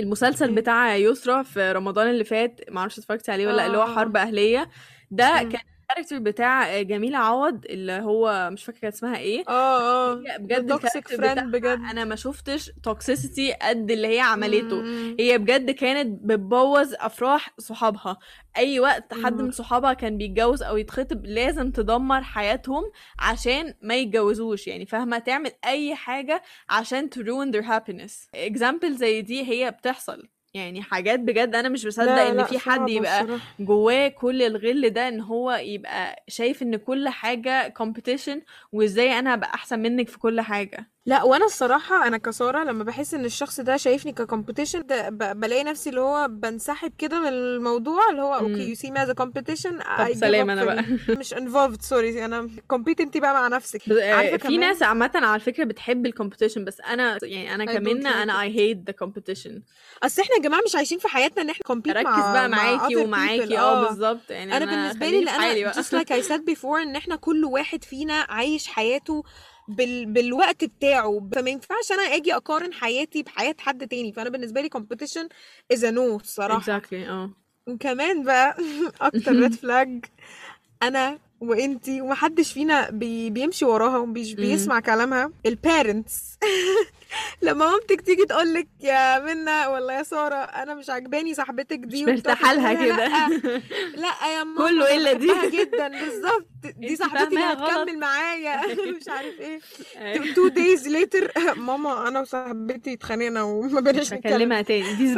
المسلسل 0.00 0.48
إيه؟ 0.48 0.54
بتاع 0.54 0.96
يسرا 0.96 1.42
في 1.42 1.72
رمضان 1.72 2.10
اللي 2.10 2.24
فات؟ 2.24 2.60
معرفش 2.70 2.98
اتفرجتي 2.98 3.32
عليه 3.32 3.46
ولا 3.46 3.66
اللي 3.66 3.78
هو 3.78 3.82
آه. 3.82 3.94
حرب 3.94 4.16
أهلية. 4.16 4.70
ده. 5.10 5.38
كان 5.38 5.60
ال 5.90 5.93
character 5.93 6.18
بتاع 6.18 6.82
جميلة 6.82 7.18
عوض 7.18 7.64
اللي 7.64 7.92
هو 7.92 8.50
مش 8.52 8.64
فاكرة 8.64 8.80
كان 8.80 8.88
اسمها 8.92 9.16
إيه. 9.16 9.44
آه 9.48 10.12
آه. 10.12 10.14
بجد 10.38 10.72
friend 10.72 11.12
بتاعها 11.12 11.44
بجد. 11.44 11.64
أنا 11.90 12.04
ما 12.04 12.16
شفتش 12.16 12.70
toxicity 12.82 13.52
قد 13.52 13.90
اللي 13.90 14.08
هي 14.08 14.20
عملته. 14.20 14.80
مم. 14.80 15.16
هي 15.20 15.38
بجد 15.38 15.70
كانت 15.70 16.20
بتبوظ 16.24 16.94
أفراح 16.98 17.50
صحابها. 17.58 18.16
أي 18.56 18.80
وقت 18.80 19.14
حد 19.14 19.42
من. 19.42 19.50
صحابها 19.50 19.92
كان 19.92 20.18
بيتجوز 20.18 20.62
أو 20.62 20.76
يتخطب 20.76 21.26
لازم 21.26 21.70
تدمر 21.70 22.22
حياتهم 22.22 22.82
عشان 23.18 23.74
ما 23.82 23.94
يتجوزوش. 23.94 24.66
يعني 24.66 24.86
فاهمة؟ 24.86 25.18
تعمل 25.18 25.50
أي 25.64 25.94
حاجة 25.94 26.42
عشان 26.68 27.10
to 27.14 27.18
ruin 27.18 27.56
their 27.56 27.66
happiness. 27.66 28.28
Example 28.48 28.90
زي 28.90 29.22
دي 29.22 29.48
هي 29.50 29.70
بتحصل. 29.70 30.28
يعني 30.56 30.82
حاجات 30.82 31.20
بجد 31.20 31.54
أنا 31.54 31.68
مش 31.68 31.86
مصدق 31.86 32.04
لا 32.04 32.28
إن 32.28 32.36
لا 32.36 32.44
في 32.44 32.58
حد 32.58 32.88
يبقى 32.88 33.20
الصراحة 33.22 33.44
جواه 33.60 34.08
كل 34.08 34.42
الغل 34.42 34.90
ده 34.90 35.08
إن 35.08 35.20
هو 35.20 35.52
يبقى 35.52 36.24
شايف 36.28 36.62
إن 36.62 36.76
كل 36.76 37.08
حاجة 37.08 37.74
competition 37.82 38.38
وإزاي 38.72 39.18
أنا 39.18 39.34
ابقى 39.34 39.54
أحسن 39.54 39.78
منك 39.78 40.08
في 40.08 40.18
كل 40.18 40.40
حاجة. 40.40 40.90
لا 41.06 41.22
وأنا 41.22 41.44
الصراحة 41.44 42.06
أنا 42.06 42.18
كسارة 42.18 42.64
لما 42.64 42.84
بحس 42.84 43.14
إن 43.14 43.24
الشخص 43.24 43.60
ده 43.60 43.76
شايفني 43.76 44.12
ك 44.12 44.18
competition 44.18 44.82
بلاقي 45.10 45.64
نفسي 45.64 45.90
اللي 45.90 46.00
هو 46.00 46.28
بنسحب 46.28 46.92
كده 46.98 47.20
من 47.20 47.28
الموضوع 47.28 48.10
اللي 48.10 48.22
هو 48.22 48.34
okay 48.34 48.68
you 48.68 48.74
see 48.74 48.90
me 48.90 49.02
as 49.02 49.10
competition 49.10 49.78
طب 49.78 50.04
يا 50.04 50.14
سلام 50.14 50.50
أنا 50.50 50.64
بقى. 50.64 50.84
مش 51.18 51.34
involved 51.34 51.80
sorry 51.80 52.24
أنا 52.24 52.48
compete 52.72 53.00
انت 53.00 53.16
بقى 53.16 53.34
مع 53.34 53.48
نفسك. 53.48 53.88
بس 53.88 53.96
عارفة 53.98 54.34
آه، 54.34 54.36
في 54.36 54.38
كمان 54.38 54.60
ناس 54.60 54.82
عامة 54.82 55.10
على 55.14 55.40
فكرة 55.40 55.64
بتحب 55.64 56.06
ال 56.06 56.11
competition 56.11 56.64
بس 56.64 56.80
أنا 56.80 57.18
يعني 57.22 57.66
like 57.66 57.70
أنا 57.70 58.48
it 58.48 58.50
I 58.50 58.56
hate 58.56 58.92
the 58.92 59.06
competition. 59.06 59.60
أصل 60.02 60.22
إحنا 60.22 60.36
يا 60.36 60.42
جماعة 60.42 60.60
مش 60.66 60.76
عايشين 60.76 60.98
في 60.98 61.08
حياتنا 61.08 61.42
إن 61.42 61.50
إحنا 61.50 61.62
أركز 61.70 62.04
مع 62.04 62.32
بقى 62.32 62.48
مع 62.48 62.76
معاكي 62.76 62.96
ومعاكي 62.96 63.58
آه 63.58 63.60
آه. 63.60 63.88
بالظبط. 63.88 64.30
يعني 64.30 64.56
أنا 64.56 64.64
بالنسبة 64.64 65.08
لي 65.08 65.30
أنا 65.30 65.72
just 65.72 65.86
like 65.86 66.22
I 66.22 66.28
said 66.28 66.40
before 66.54 66.80
إن 66.82 66.96
إحنا 66.96 67.16
كل 67.16 67.44
واحد 67.44 67.84
فينا 67.84 68.26
عايش 68.28 68.68
حياته 68.68 69.22
بال... 69.68 70.06
بالوقت 70.06 70.64
بتاعه 70.64 71.28
فما 71.34 71.50
ينفعش 71.50 71.92
أنا 71.92 72.02
آجي 72.02 72.34
أقارن 72.34 72.72
حياتي 72.72 73.22
بحياة 73.22 73.54
حد 73.58 73.88
تاني. 73.88 74.12
فأنا 74.12 74.30
بالنسبة 74.30 74.60
لي 74.60 74.70
competition 74.78 75.26
is 75.74 75.80
a 75.80 75.90
no 75.94 75.98
الصراحة. 76.20 76.80
Exactly 76.80 76.94
آه. 76.94 77.30
وكمان 77.68 78.24
بقى 78.24 78.56
أكتر 79.00 79.32
red 79.32 79.54
flag 79.54 80.04
أنا 80.82 81.18
وإنتي 81.40 82.00
ومحدش 82.00 82.52
فينا 82.52 82.90
بي 82.90 83.30
بيمشي 83.30 83.64
وراها 83.64 83.98
ومش. 83.98 84.34
بيسمع 84.34 84.80
كلامها 84.80 85.32
ال 85.46 85.55
parents 85.55 86.22
لما 87.42 87.70
مامتك 87.70 88.00
تيجي 88.00 88.24
تقولك 88.24 88.68
يا 88.80 89.18
منى 89.18 89.66
ولا 89.66 89.98
يا 89.98 90.02
سارة 90.02 90.34
أنا 90.36 90.74
مش 90.74 90.90
عجباني 90.90 91.34
صاحبتك 91.34 91.78
مش 91.78 91.86
دي 91.86 92.02
وتروحي 92.02 92.16
مرتاحة 92.16 92.54
لها 92.54 92.72
كده. 92.74 93.06
لأ. 94.02 94.32
يا 94.38 94.44
ماما 94.44 94.68
كله 94.68 94.86
أنا 94.86 94.96
إلا 94.96 95.12
دي. 95.12 95.26
جدا. 95.52 95.88
بالظبط. 95.88 96.46
دي 96.78 96.96
صاحبتي 96.96 97.24
اللي. 97.24 97.40
هتكمل 97.40 97.98
معايا. 97.98 98.60
مش 99.00 99.08
عارف 99.08 99.34
إيه. 99.40 100.34
two 100.34 100.48
days 100.48 100.88
later 100.88 101.32
ماما 101.56 102.08
أنا 102.08 102.20
وصاحبتي 102.20 102.92
اتخانقنا 102.92 103.42
وما 103.42 103.80
بقناش 103.80 104.06
مش 104.06 104.12
نتكلم 104.12 104.60
تاني. 104.60 104.94
دي 104.94 105.14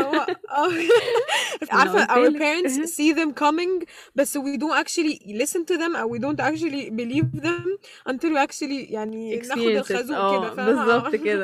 هو 0.00 0.26
آه. 0.50 0.68
عارفة 1.70 2.06
our 2.06 2.30
parents 2.32 2.88
see 2.90 3.14
them 3.14 3.30
coming 3.44 3.84
بس 4.14 4.38
we 4.38 4.56
don't 4.58 4.84
actually 4.84 5.18
listen 5.42 5.60
to 5.72 5.78
them 5.78 5.96
أو 5.96 6.16
we 6.16 6.20
don't 6.20 6.40
actually 6.40 6.90
believe 6.90 7.42
them 7.44 7.66
until 8.12 8.30
we 8.34 8.48
actually 8.48 8.90
يعني 8.92 9.36
ناخد. 9.36 9.58
الخازوق 9.60 10.40
كده 10.40 10.54
فاهمة؟ 10.54 10.84
بالظبط 10.84 11.14
كده. 11.16 11.39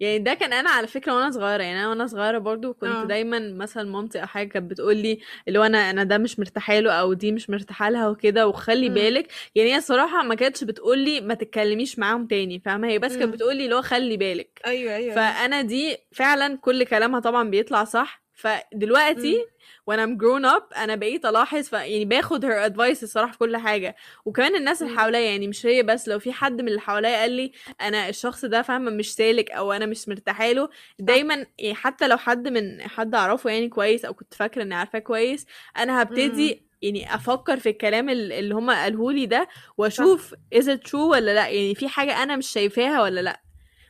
يعني 0.00 0.18
ده 0.18 0.34
كان 0.34 0.52
أنا 0.52 0.70
على 0.70 0.86
فكرة 0.86 1.14
وأنا 1.16 1.30
صغيرة 1.30 1.62
يعني 1.62 1.78
أنا 1.80 1.88
وأنا 1.88 2.06
صغيرة 2.06 2.38
برضو 2.38 2.74
كنت 2.74 2.90
آه. 2.90 3.04
دايما 3.04 3.38
مثلا 3.38 3.90
مامتي 3.90 4.20
أو 4.22 4.26
حاجة 4.26 4.48
كانت 4.48 4.70
بتقول 4.70 4.96
لي 4.96 5.18
اللي 5.48 5.58
هو 5.58 5.62
أنا 5.62 5.90
أنا 5.90 6.04
ده 6.04 6.18
مش 6.18 6.38
مرتاحة 6.38 6.78
له 6.80 6.92
أو 6.92 7.12
دي 7.12 7.32
مش 7.32 7.50
مرتاحة 7.50 7.90
لها 7.90 8.08
وكده 8.08 8.46
وخلي 8.46 8.88
مم. 8.88 8.94
بالك 8.94 9.28
يعني 9.54 9.74
هي 9.74 9.80
صراحة 9.80 10.22
ما 10.22 10.34
كانتش 10.34 10.64
بتقول 10.64 10.98
لي 10.98 11.20
ما 11.20 11.34
تتكلميش 11.34 11.98
معاهم 11.98 12.26
تاني 12.26 12.60
فاهمة 12.64 12.88
هي 12.88 12.98
بس 12.98 13.16
كانت. 13.16 13.34
بتقول 13.34 13.56
لي 13.56 13.64
اللي 13.64 13.76
هو 13.76 13.82
خلي 13.82 14.16
بالك 14.16 14.60
أيوه 14.66 14.94
أيوه 14.96 15.14
فأنا 15.14 15.62
دي 15.62 15.96
فعلا 16.12 16.56
كل 16.58 16.84
كلامها 16.84 17.20
طبعا 17.20 17.50
بيطلع 17.50 17.84
صح 17.84 18.19
فدلوقتي. 18.40 19.46
وأنا 19.86 20.04
I'm 20.04 20.16
grown 20.16 20.44
up 20.44 20.62
أنا 20.76 20.94
بقيت 20.94 21.24
ألاحظ 21.26 21.68
ف... 21.68 21.72
يعني 21.72 22.04
باخد 22.04 22.44
her 22.44 22.64
advice 22.64 23.02
الصراحة 23.02 23.32
في 23.32 23.38
كل 23.38 23.56
حاجة 23.56 23.96
وكمان 24.24 24.56
الناس 24.56 24.82
اللي. 24.82 24.98
حواليا 24.98 25.20
يعني 25.20 25.48
مش 25.48 25.66
هي 25.66 25.82
بس 25.82 26.08
لو 26.08 26.18
في 26.18 26.32
حد 26.32 26.60
من 26.62 26.68
اللي 26.68 26.80
حواليا 26.80 27.20
قال 27.20 27.30
لي 27.30 27.52
أنا 27.80 28.08
الشخص 28.08 28.44
ده 28.44 28.62
فاهمة 28.62 28.90
مش 28.90 29.14
سالك 29.14 29.50
أو 29.50 29.72
أنا 29.72 29.86
مش 29.86 30.08
مرتاحة 30.08 30.52
له 30.52 30.68
دايما 30.98 31.46
يعني 31.58 31.74
حتى 31.74 32.08
لو 32.08 32.16
حد 32.16 32.48
من 32.48 32.82
حد 32.82 33.14
أعرفه 33.14 33.50
يعني 33.50 33.68
كويس 33.68 34.04
أو 34.04 34.14
كنت 34.14 34.34
فاكرة 34.34 34.62
إني 34.62 34.74
عارفاه 34.74 34.98
كويس 34.98 35.46
أنا. 35.76 36.02
هبتدي 36.02 36.62
يعني 36.82 37.14
أفكر 37.14 37.58
في 37.58 37.68
الكلام 37.68 38.08
ال- 38.08 38.32
اللي 38.32 38.54
هم 38.54 38.70
قالوه 38.70 39.12
لي 39.12 39.26
ده 39.26 39.48
وأشوف 39.78 40.34
is 40.54 40.64
it 40.66 40.90
true 40.90 40.94
ولا 40.94 41.34
لأ 41.34 41.48
يعني 41.48 41.74
في 41.74 41.88
حاجة 41.88 42.22
أنا 42.22 42.36
مش 42.36 42.48
شايفاها 42.48 43.02
ولا 43.02 43.20
لأ 43.20 43.40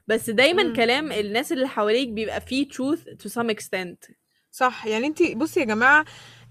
بس 0.06 0.30
دايما 0.30 0.62
مم. 0.62 0.72
كلام 0.76 1.12
الناس 1.12 1.52
اللي 1.52 1.68
حواليك 1.68 2.08
بيبقى 2.08 2.40
فيه 2.40 2.68
truth 2.68 2.98
to 3.22 3.30
some 3.32 3.50
extent 3.54 4.12
صح. 4.52 4.86
يعني 4.86 5.06
انت 5.06 5.22
بصي 5.22 5.60
يا 5.60 5.64
جماعة 5.64 6.04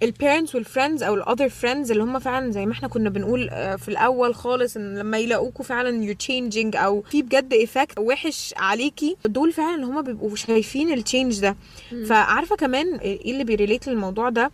ال 0.03 0.10
parents 0.10 0.55
وال 0.55 0.66
friends 0.66 1.03
أو 1.03 1.13
ال 1.15 1.21
other 1.21 1.49
friends 1.49 1.91
اللي 1.91 2.03
هم 2.03 2.19
فعلا 2.19 2.51
زي 2.51 2.65
ما 2.65 2.71
إحنا 2.71 2.87
كنا 2.87 3.09
بنقول 3.09 3.49
آه، 3.51 3.75
في 3.75 3.87
الأول 3.89 4.35
خالص 4.35 4.77
إن 4.77 4.97
لما 4.97 5.17
يلاقوكوا 5.17 5.65
فعلا 5.65 6.03
you 6.03 6.13
changing 6.23 6.75
أو 6.77 7.01
في 7.01 7.21
بجد 7.21 7.53
effect 7.53 7.99
وحش 7.99 8.53
عليكي 8.57 9.15
دول 9.25 9.51
فعلا 9.53 9.75
اللي 9.75 9.85
هم 9.85 10.01
بيبقوا 10.01 10.35
شايفين 10.35 10.93
ال 10.93 11.00
change 11.00 11.39
ده. 11.41 11.55
فعارفة 12.07 12.55
كمان 12.55 12.95
إيه 12.95 13.31
اللي 13.31 13.43
بي 13.43 13.54
relate 13.54 13.87
للموضوع 13.87 14.29
ده؟ 14.29 14.51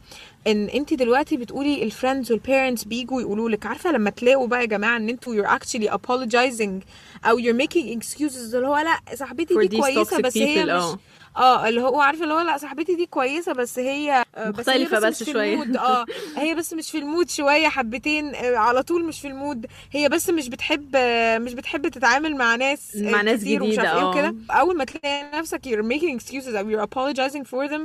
إن 0.48 0.70
انت 0.70 0.94
دلوقتي 0.94 1.38
بتقولي 1.38 1.84
ال 1.84 1.90
friends 1.90 2.32
وال 2.32 2.43
parents 2.43 2.84
بيجوا 2.84 3.22
يقولوا 3.22 3.50
لك 3.50 3.66
عارفة 3.66 3.92
لما 3.92 4.10
تلاقوا 4.10 4.48
بقى 4.48 4.62
يا 4.62 4.66
جماعة 4.66 4.98
إن 4.98 5.10
أنتوا 5.10 5.36
you're 5.36 5.60
actually 5.60 5.88
apologizing 5.90 6.84
أو 7.26 7.40
you're 7.40 7.58
making 7.66 8.00
excuses 8.00 8.56
اللي 8.56 8.68
هو 8.68 8.78
لأ 8.78 9.16
صاحبتي 9.16 9.54
دي 9.68 9.78
كويسة 9.94 10.22
بس 10.22 10.38
هي 10.38 10.64
مش 10.94 11.00
آه 11.38 11.68
اللي 11.70 11.82
هو 11.82 12.02
عارفة 12.02 12.24
اللي 12.24 12.34
هو 12.34 12.40
لأ 12.40 12.58
صاحبتي 12.58 12.96
دي 12.96 13.06
كويسة 13.06 13.54
بس 13.54 13.80
هي 13.80 14.24
آه، 14.36 14.50
بس 14.50 14.70
هي 14.70 14.84
مختلفة 14.84 15.08
بس 15.08 15.24
بس 15.24 15.30
شوية. 15.30 15.54
ال 15.54 15.58
mood. 15.58 15.78
آه 15.78 16.06
هي 16.38 16.56
بس 16.56 16.74
مش 16.74 16.92
في 16.92 16.98
ال 16.98 17.04
mood 17.04 17.30
شوية 17.30 17.68
حبتين 17.68 18.36
آه، 18.36 18.56
على 18.58 18.84
طول 18.84 19.06
مش 19.06 19.20
في 19.20 19.28
ال 19.28 19.34
mood. 19.34 19.66
هي 19.92 20.10
بس 20.10 20.30
مش 20.30 20.50
بتحب 20.50 20.92
آه، 20.96 21.38
مش 21.38 21.54
بتحب 21.54 21.88
تتعامل 21.88 22.36
مع 22.36 22.56
ناس 22.56 22.96
مع 22.96 23.22
ناس 23.22 23.40
عارفة 23.48 23.82
إيه 23.82 24.02
آه. 24.02 24.10
وكده 24.10 24.36
أول 24.52 24.78
ما 24.78 24.84
تلاقي 24.84 25.40
نفسك 25.40 25.62
you're 25.68 25.86
making 25.96 26.20
excuses 26.22 26.56
أو 26.56 26.72
you're 26.72 26.88
apologizing 26.90 27.44
for 27.44 27.72
them 27.72 27.82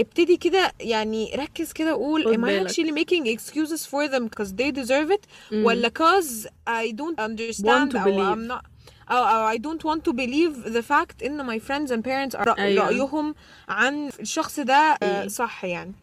ابتدي 0.00 0.36
كده 0.36 0.72
يعني 0.80 1.32
ركز 1.36 1.72
كده 1.72 1.94
وقول 1.96 2.24
خد 2.24 2.34
am 2.34 2.44
I 2.48 2.70
actually 2.70 2.90
making 2.92 3.26
excuses 3.36 3.86
for 3.86 4.08
them 4.08 4.28
because 4.28 4.50
they 4.52 4.70
deserve 4.82 5.10
it. 5.16 5.24
ولا 5.52 5.88
cause 5.98 6.46
I 6.68 6.92
don't 6.92 7.20
understand 7.20 7.96
أو 7.96 8.34
I'm 8.34 8.48
not 8.52 8.73
أو, 9.11 9.17
أو 9.23 9.53
I 9.53 9.57
don't 9.57 9.83
want 9.83 10.03
to 10.09 10.13
believe 10.13 10.73
the 10.73 10.81
fact 10.81 11.25
إن 11.25 11.47
my 11.47 11.59
friends 11.59 11.91
and 11.91 12.03
parents 12.03 12.39
are 12.39 12.59
ايوه 12.59 12.85
رأيهم 12.85 13.35
عن 13.69 14.09
الشخص 14.19 14.59
ده 14.59 14.73
آه، 14.73 15.21
ايه 15.21 15.27
صح 15.27 15.65
يعني 15.65 15.93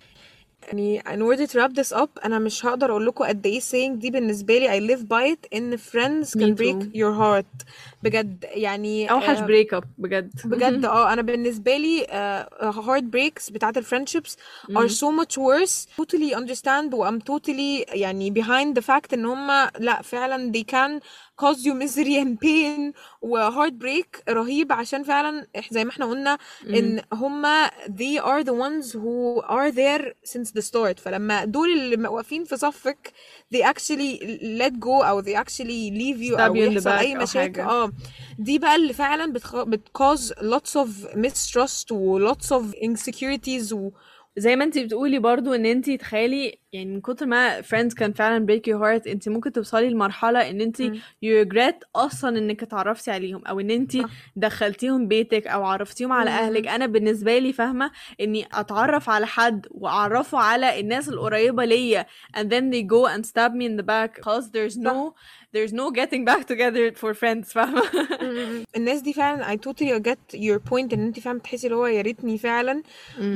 يعني 0.67 1.01
in 1.01 1.21
order 1.23 1.47
to 1.47 1.55
wrap 1.55 1.73
this 1.75 1.97
up 1.97 2.25
أنا 2.25 2.39
مش 2.39 2.67
هقدر 2.67 2.91
أقول 2.91 3.07
لكم 3.07 3.25
قد 3.25 3.47
إيه 3.47 3.61
saying 3.61 3.91
دي 3.93 4.11
بالنسبة 4.11 4.59
لي 4.59 4.69
I 4.69 4.97
live 4.97 5.03
by 5.03 5.35
it 5.37 5.49
إن 5.57 5.79
friends 5.79 6.27
me 6.29 6.41
can 6.41 6.55
break 6.55 6.83
too 6.83 6.95
your 6.95 7.15
heart 7.21 7.67
بجد 8.03 8.45
يعني 8.49 9.11
اوحش 9.11 9.39
آه، 9.39 9.47
بريك 9.47 9.75
اب 9.75 9.85
بجد 9.99 10.41
بجد 10.45 10.85
اه 10.85 11.13
انا 11.13 11.23
بالنسبه 11.23 11.77
لي 11.77 12.07
uh, 12.07 12.65
heart 12.75 13.05
breaks 13.17 13.53
بتاعت 13.53 13.79
الفريندشيبس 13.79 14.37
are 14.71 14.71
مم. 14.71 14.89
so 14.89 15.23
much 15.25 15.37
worse 15.39 15.87
totally 16.03 16.35
understand 16.35 16.95
و 16.95 17.11
I'm 17.11 17.21
totally 17.21 17.95
يعني 17.95 18.35
behind 18.35 18.79
the 18.81 18.85
fact 18.85 19.13
ان 19.13 19.25
هم 19.27 19.71
لا 19.79 20.03
فعلا 20.03 20.53
they 20.53 20.65
can 20.73 21.03
cause 21.42 21.58
you 21.66 21.74
misery 21.84 22.16
and 22.24 22.38
pain 22.46 22.94
و 23.22 23.50
heart 23.52 23.74
break 23.84 24.22
رهيب 24.30 24.72
عشان 24.72 25.04
فعلا 25.04 25.48
زي 25.72 25.84
ما 25.86 25.92
إحنا 25.92 26.06
قلنا. 26.06 26.38
ان 26.70 27.02
هم 27.14 27.66
they 27.88 28.20
are 28.22 28.44
the 28.44 28.54
ones 28.54 28.92
who 28.94 29.42
are 29.50 29.72
there 29.72 30.14
since 30.32 30.52
the 30.52 30.62
start 30.72 31.00
فلما 31.00 31.46
دول 31.46 31.72
اللي 31.72 32.08
واقفين 32.08 32.44
في 32.44 32.58
صفك 32.58 33.14
they 33.56 33.60
actually 33.64 34.20
let 34.60 34.74
go 34.74 35.04
أو 35.06 35.22
they 35.24 35.36
actually 35.36 35.92
leave 35.92 36.22
you 36.32 36.40
أو 36.40 36.56
يحصل 36.56 36.90
اي 36.90 37.16
مشاكل 37.16 37.62
آه 37.62 37.92
دي 38.40 38.60
بقى 38.60 38.76
اللي 38.76 38.94
فعلا 38.94 39.34
بتخ... 39.34 39.64
بتcause 39.64 40.34
lots 40.34 40.74
of 40.84 41.16
mistrust 41.16 41.92
و 41.92 42.32
lots 42.34 42.48
of 42.48 42.76
insecurities 42.84 43.72
و 43.74 43.90
زي 44.38 44.56
ما 44.56 44.64
انتي 44.64 44.84
بتقولي 44.86 45.20
برضو 45.20 45.54
ان 45.54 45.66
انتي 45.66 45.98
تخيلي 45.98 46.61
يعني 46.74 46.94
من 46.94 47.02
كتر 47.02 47.26
ما 47.26 47.62
friends 47.62 47.94
كان 47.96 48.14
فعلا 48.14 48.46
break 48.48 48.60
your 48.72 48.80
heart 48.82 49.08
انتي 49.08 49.30
ممكن 49.30 49.52
توصلي 49.52 49.90
لمرحلة 49.90 50.50
إن 50.50 50.72
مم. 50.80 51.00
you 51.26 51.46
regret 51.48 51.76
أصلا 51.96 52.38
إنك 52.38 52.64
اتعرفتي 52.64 53.12
عليهم 53.12 53.42
أو 53.48 53.60
إن 53.60 53.72
انتي 53.72 54.02
صح 54.02 54.10
دخلتيهم 54.36 55.08
بيتك 55.08 55.48
أو 55.48 55.66
عرفتيهم 55.66 56.12
على 56.12 56.30
أهلك. 56.30 56.68
أنا 56.68 56.86
بالنسبة 56.86 57.38
لي 57.40 57.54
فاهمة 57.54 57.92
إني 58.22 58.48
أتعرف 58.54 59.10
على 59.10 59.28
حد 59.28 59.68
وأعرفه 59.72 60.38
على 60.38 60.80
الناس 60.80 61.10
القريبة 61.10 61.66
ليا 61.66 62.06
and 62.38 62.44
then 62.44 62.72
they 62.74 62.84
go 62.84 63.06
and 63.16 63.26
stab 63.26 63.54
me 63.54 63.66
in 63.66 63.82
the 63.82 63.86
back 63.86 64.22
خلاص 64.22 64.46
there's 64.50 64.78
no 64.78 65.14
there's 65.56 65.74
no 65.74 65.92
getting 65.92 66.26
back 66.26 66.46
together 66.48 66.92
for 67.02 67.14
friends 67.14 67.52
فاهمة 67.54 67.82
مم. 68.22 68.64
الناس 68.76 69.02
دي 69.02 69.14
فعلا 69.14 69.56
I 69.56 69.58
totally 69.58 70.00
get 70.10 70.38
your 70.40 70.60
point 70.72 70.94
إن 70.94 71.06
انت 71.06 71.20
فعلا 71.20 71.40
بتحسي 71.40 71.68
اللي 71.68 71.78
هو 71.78 71.86
يا 71.86 72.02
ريتني 72.02 72.38
فعلا. 72.38 72.84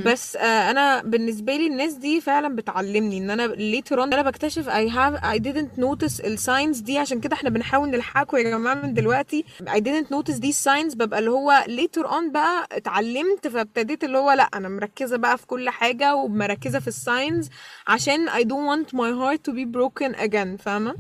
بس 0.06 0.36
آه 0.36 0.71
أنا 0.71 1.02
بالنسبة 1.02 1.56
لي 1.56 1.67
الناس 1.67 1.93
دي 1.93 2.21
فعلا 2.21 2.56
بتعلمني 2.56 3.24
إن 3.25 3.39
أنا 3.39 3.47
later 3.55 3.95
on 3.95 3.99
أنا 3.99 4.21
بكتشف 4.21 4.69
I 4.69 4.89
have 4.89 5.23
I 5.23 5.39
didn't 5.39 5.81
notice 5.83 6.25
ال 6.25 6.35
signs 6.35 6.80
دي. 6.79 6.97
عشان 6.97 7.19
كده 7.19 7.33
إحنا 7.35 7.49
بنحاول 7.49 7.89
نلحقكم 7.89 8.38
يا 8.38 8.43
جماعة 8.43 8.73
من 8.75 8.93
دلوقتي. 8.93 9.45
I 9.67 9.79
didn't 9.79 10.07
notice 10.15 10.35
these 10.39 10.63
signs. 10.63 10.95
ببقى 10.95 11.19
اللي 11.19 11.31
هو 11.31 11.63
later 11.67 12.03
on 12.07 12.31
بقى 12.31 12.67
اتعلمت 12.71 13.47
فابتديت 13.47 14.03
اللي 14.03 14.17
هو 14.17 14.31
لأ 14.31 14.43
أنا 14.53 14.69
مركزة 14.69 15.17
بقى 15.17 15.38
في 15.38 15.47
كل 15.47 15.69
حاجة 15.69 16.15
ومركزة 16.15 16.79
في 16.79 16.88
ال 16.88 16.98
signs 16.98 17.49
عشان 17.88 18.29
I 18.29 18.41
don't 18.43 18.67
want 18.71 18.89
my 18.93 19.11
heart 19.19 19.51
to 19.51 19.55
be 19.55 19.65
broken 19.77 20.19
again. 20.25 20.61
فاهمة؟ 20.63 20.95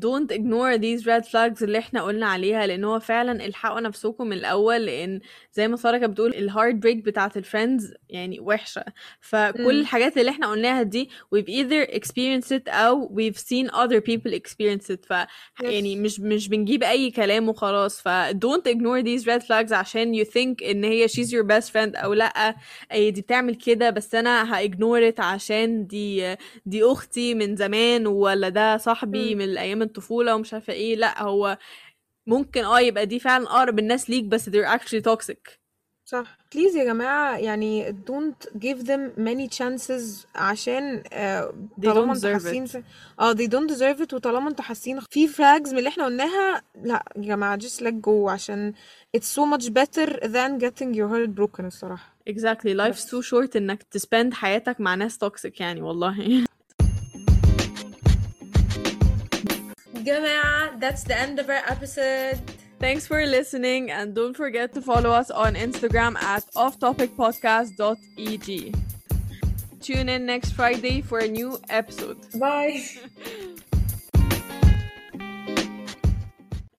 Don't 0.00 0.32
ignore 0.36 0.78
these 0.78 1.06
red 1.06 1.24
flags 1.30 1.62
اللي 1.62 1.78
إحنا 1.78 2.02
قلنا 2.02 2.26
عليها 2.26 2.66
لأن 2.66 2.84
هو 2.84 3.00
فعلا 3.00 3.44
إلحقوا 3.46 3.80
نفسكم 3.80 4.26
من 4.26 4.32
الأول 4.36 4.86
لأن 4.86 5.20
زي 5.52 5.68
ما 5.68 5.76
سارة 5.76 5.98
كانت 5.98 6.12
بتقول 6.12 6.34
ال 6.34 6.80
heartbreak 6.80 6.96
بتاعت 6.96 7.36
ال 7.36 7.43
friends 7.43 7.94
يعني 8.08 8.40
وحشة. 8.40 8.84
فكل 9.20 9.62
مم. 9.62 9.70
الحاجات 9.70 10.18
اللي 10.18 10.30
إحنا 10.30 10.50
قلناها 10.50 10.82
دي 10.82 11.10
we've 11.34 11.48
either 11.48 11.90
experienced 11.90 12.52
it 12.56 12.68
أو 12.68 13.08
we've 13.16 13.36
seen 13.38 13.70
other 13.70 14.00
people 14.00 14.32
experience 14.34 14.90
it. 14.94 15.06
ف 15.06 15.10
يعني 15.62 15.94
yes 15.94 15.98
مش 15.98 16.20
مش 16.20 16.48
بنجيب 16.48 16.82
أي 16.82 17.10
كلام 17.10 17.48
وخلاص. 17.48 18.00
ف 18.00 18.08
don't 18.30 18.70
ignore 18.72 19.02
these 19.04 19.24
red 19.26 19.42
flags 19.42 19.72
عشان 19.72 20.22
you 20.24 20.26
think 20.26 20.62
إن 20.70 20.84
هي 20.84 21.08
she's 21.08 21.28
your 21.30 21.44
best 21.46 21.68
friend 21.72 21.96
أو 22.04 22.12
لأ. 22.14 22.54
اي 22.92 23.10
دي 23.10 23.20
بتعمل 23.20 23.54
كده 23.54 23.90
بس 23.90 24.14
أنا 24.14 24.54
هاجنور 24.58 25.10
it 25.10 25.20
عشان 25.20 25.86
دي 25.86 26.36
دي 26.66 26.84
أختي 26.84 27.34
من 27.34 27.56
زمان 27.56 28.06
ولا 28.06 28.48
ده 28.48 28.76
صاحبي 28.76 29.34
مم. 29.34 29.38
من 29.40 29.58
أيام 29.58 29.82
الطفولة 29.90 30.34
ومش 30.34 30.54
عارفة 30.54 30.72
إيه 30.72 30.96
لأ 30.96 31.22
هو 31.22 31.58
ممكن 32.26 32.64
آه 32.64 32.80
يبقى 32.80 33.06
دي 33.06 33.20
فعلا 33.20 33.46
أقرب 33.46 33.78
الناس 33.78 34.10
ليك 34.10 34.24
بس 34.24 34.48
they're 34.50 34.78
actually 34.78 35.02
toxic. 35.12 35.60
صح. 36.04 36.38
بليز 36.54 36.76
يا 36.76 36.84
جماعة 36.84 37.36
يعني 37.38 37.92
don't 38.10 38.46
give 38.58 38.78
them 38.86 39.18
many 39.18 39.58
chances 39.58 40.26
عشان 40.34 41.02
آه، 41.12 41.54
They 41.80 41.84
طالما 41.84 42.14
don't 42.14 42.16
أنتوا 42.16 42.32
حاسين 42.32 42.66
آه 43.20 43.32
they 43.34 43.46
don't 43.48 43.70
deserve 43.74 44.06
it 44.08 44.14
وطالما 44.14 44.48
أنتوا 44.50 44.64
حاسين 44.64 45.00
في 45.10 45.28
flags 45.28 45.72
من 45.72 45.78
اللي 45.78 45.88
إحنا 45.88 46.04
قلناها 46.04 46.62
لأ 46.82 47.04
يا 47.16 47.22
جماعة 47.22 47.58
just 47.58 47.80
let 47.82 47.94
go 48.06 48.28
عشان 48.28 48.74
it's 49.16 49.26
so 49.38 49.56
much 49.56 49.66
better 49.66 50.20
than 50.22 50.58
getting 50.64 50.94
your 50.94 51.08
heart 51.08 51.30
broken 51.40 51.60
الصراحة. 51.64 52.16
Exactly. 52.30 52.74
Life's 52.74 53.04
too 53.10 53.22
short 53.22 53.56
إنك 53.56 53.82
تسبند 53.82 54.34
حياتك 54.34 54.80
مع 54.80 54.94
ناس 54.94 55.18
toxic 55.24 55.60
يعني 55.60 55.82
والله. 55.82 56.44
Jama'a, 60.04 60.78
that's 60.80 61.04
the 61.04 61.16
end 61.18 61.38
of 61.38 61.48
our 61.48 61.62
episode. 61.66 62.38
Thanks 62.78 63.06
for 63.06 63.24
listening 63.26 63.90
and 63.90 64.14
don't 64.14 64.34
forget 64.34 64.72
to 64.74 64.80
follow 64.80 65.10
us 65.10 65.30
on 65.30 65.54
Instagram 65.54 66.16
at 66.16 66.44
offtopicpodcast.eg. 66.56 68.74
Tune 69.80 70.08
in 70.08 70.26
next 70.26 70.52
Friday 70.52 71.00
for 71.02 71.18
a 71.20 71.28
new 71.28 71.58
episode. 71.68 72.18
Bye. 72.38 72.84